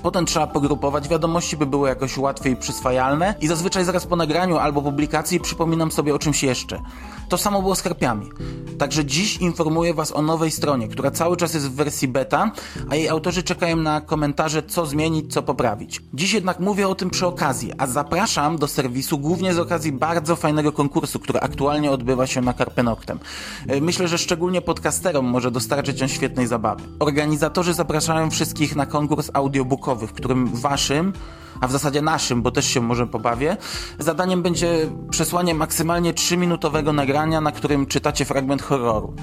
Potem 0.04 0.26
trzeba 0.26 0.48
pogrupować 0.48 1.08
wiadomości, 1.08 1.58
by 1.58 1.66
były 1.66 1.90
jakoś 1.90 2.18
łatwiej 2.18 2.56
przyswajalne 2.56 3.36
i 3.42 3.48
zazwyczaj 3.48 3.86
zaraz 3.86 4.08
po 4.08 4.16
nagraniu 4.16 4.58
albo 4.58 4.82
publikacji 4.82 5.40
przypominam 5.40 5.92
sobie 5.92 6.16
o 6.16 6.20
czymś 6.20 6.44
jeszcze. 6.44 6.82
To 7.30 7.38
samo 7.38 7.62
było 7.62 7.76
z 7.76 7.82
karpiami. 7.82 8.30
Także 8.78 9.06
dziś 9.06 9.38
informuję 9.38 9.94
Was 9.94 10.12
o 10.12 10.22
nowej 10.22 10.52
stronie, 10.52 10.88
która 10.88 11.12
cały 11.12 11.38
czas 11.38 11.54
jest 11.54 11.70
w 11.70 11.76
wersji 11.76 12.08
beta, 12.08 12.52
a 12.90 12.96
jej 12.96 13.10
autorzy 13.10 13.44
czekają 13.44 13.76
na 13.76 14.02
komentarze, 14.02 14.64
co 14.64 14.86
zmienić, 14.86 15.34
co 15.34 15.44
poprawić. 15.44 16.02
Dziś 16.14 16.34
jednak 16.34 16.60
mówię 16.60 16.88
o 16.88 16.96
tym 16.96 17.10
przy 17.10 17.28
okazji, 17.28 17.72
a 17.78 17.88
zapraszam 17.88 18.58
do 18.58 18.68
serwisu 18.68 19.18
głównie 19.18 19.54
z 19.54 19.60
okazji 19.60 19.92
bardzo 19.92 20.36
fajnego 20.36 20.72
konkursu, 20.72 21.20
który 21.20 21.40
aktualnie 21.40 21.92
odbywa 21.92 22.28
się 22.28 22.42
na 22.42 22.54
Karpenoktem. 22.54 23.20
E, 23.68 23.82
myślę, 23.82 24.08
że 24.08 24.18
szczególnie 24.18 24.62
podcasterom 24.62 25.26
może 25.26 25.52
dostarczyć 25.52 26.02
on 26.02 26.08
świetnej 26.08 26.48
zabawy. 26.48 26.84
Organizatorzy 27.00 27.74
zapraszają 27.74 28.30
wszystkich 28.30 28.76
na 28.76 28.86
konkurs 28.86 29.30
audiobookowy, 29.34 30.08
w 30.08 30.14
którym 30.14 30.48
Waszym 30.48 31.14
a 31.62 31.68
w 31.68 31.72
zasadzie 31.72 32.02
naszym, 32.02 32.42
bo 32.42 32.52
też 32.52 32.66
się 32.66 32.82
może 32.82 33.08
pobawię. 33.08 33.58
Zadaniem 34.00 34.42
będzie 34.42 34.90
przesłanie 35.10 35.54
maksymalnie 35.54 36.14
3-minutowego 36.14 36.94
nagrania, 36.94 37.17
na 37.26 37.52
którym 37.52 37.86
czytacie 37.86 38.26
fragment 38.26 38.62
horroru. 38.62 39.14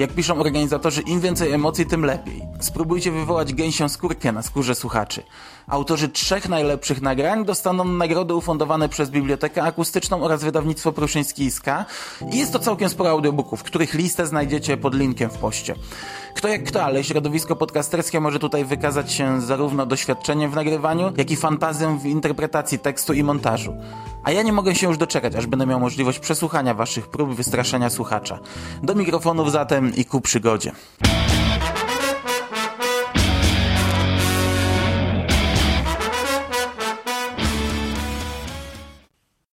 Jak 0.00 0.14
piszą 0.14 0.40
organizatorzy, 0.40 1.00
im 1.00 1.20
więcej 1.20 1.52
emocji, 1.52 1.86
tym 1.86 2.04
lepiej. 2.04 2.42
Spróbujcie 2.60 3.12
wywołać 3.12 3.54
gęsią 3.54 3.88
skórkę 3.88 4.32
na 4.32 4.42
skórze 4.42 4.74
słuchaczy. 4.74 5.22
Autorzy 5.68 6.08
trzech 6.08 6.48
najlepszych 6.48 7.02
nagrań 7.02 7.44
dostaną 7.44 7.84
nagrody 7.84 8.34
ufundowane 8.34 8.88
przez 8.88 9.10
Bibliotekę 9.10 9.62
Akustyczną 9.62 10.22
oraz 10.22 10.44
wydawnictwo 10.44 10.92
Pruszyński 10.92 11.44
i 11.44 11.50
Ska. 11.50 11.84
I 12.32 12.38
jest 12.38 12.52
to 12.52 12.58
całkiem 12.58 12.88
sporo 12.88 13.10
audiobooków, 13.10 13.62
których 13.62 13.94
listę 13.94 14.26
znajdziecie 14.26 14.76
pod 14.76 14.94
linkiem 14.94 15.30
w 15.30 15.38
poście. 15.38 15.74
Kto 16.34 16.48
jak 16.48 16.64
kto, 16.64 16.84
ale 16.84 17.04
środowisko 17.04 17.56
podcasterskie 17.56 18.20
może 18.20 18.38
tutaj 18.38 18.64
wykazać 18.64 19.12
się 19.12 19.40
zarówno 19.40 19.86
doświadczeniem 19.86 20.50
w 20.50 20.54
nagrywaniu, 20.54 21.12
jak 21.16 21.30
i 21.30 21.36
fantazją 21.36 21.98
w 21.98 22.06
interpretacji 22.06 22.78
tekstu 22.78 23.12
i 23.12 23.22
montażu. 23.22 23.74
A 24.24 24.30
ja 24.32 24.42
nie 24.42 24.52
mogę 24.52 24.74
się 24.74 24.86
już 24.86 24.98
doczekać, 24.98 25.34
aż 25.34 25.46
będę 25.46 25.66
miał 25.66 25.80
możliwość 25.80 26.18
przesłuchania 26.18 26.74
waszych 26.74 27.08
prób 27.08 27.34
wystraszenia 27.34 27.90
słuchacza. 27.90 28.38
Do 28.82 28.94
mikrofonów 28.94 29.52
zatem 29.52 29.89
i 29.96 30.04
ku 30.04 30.20
przygodzie. 30.20 30.72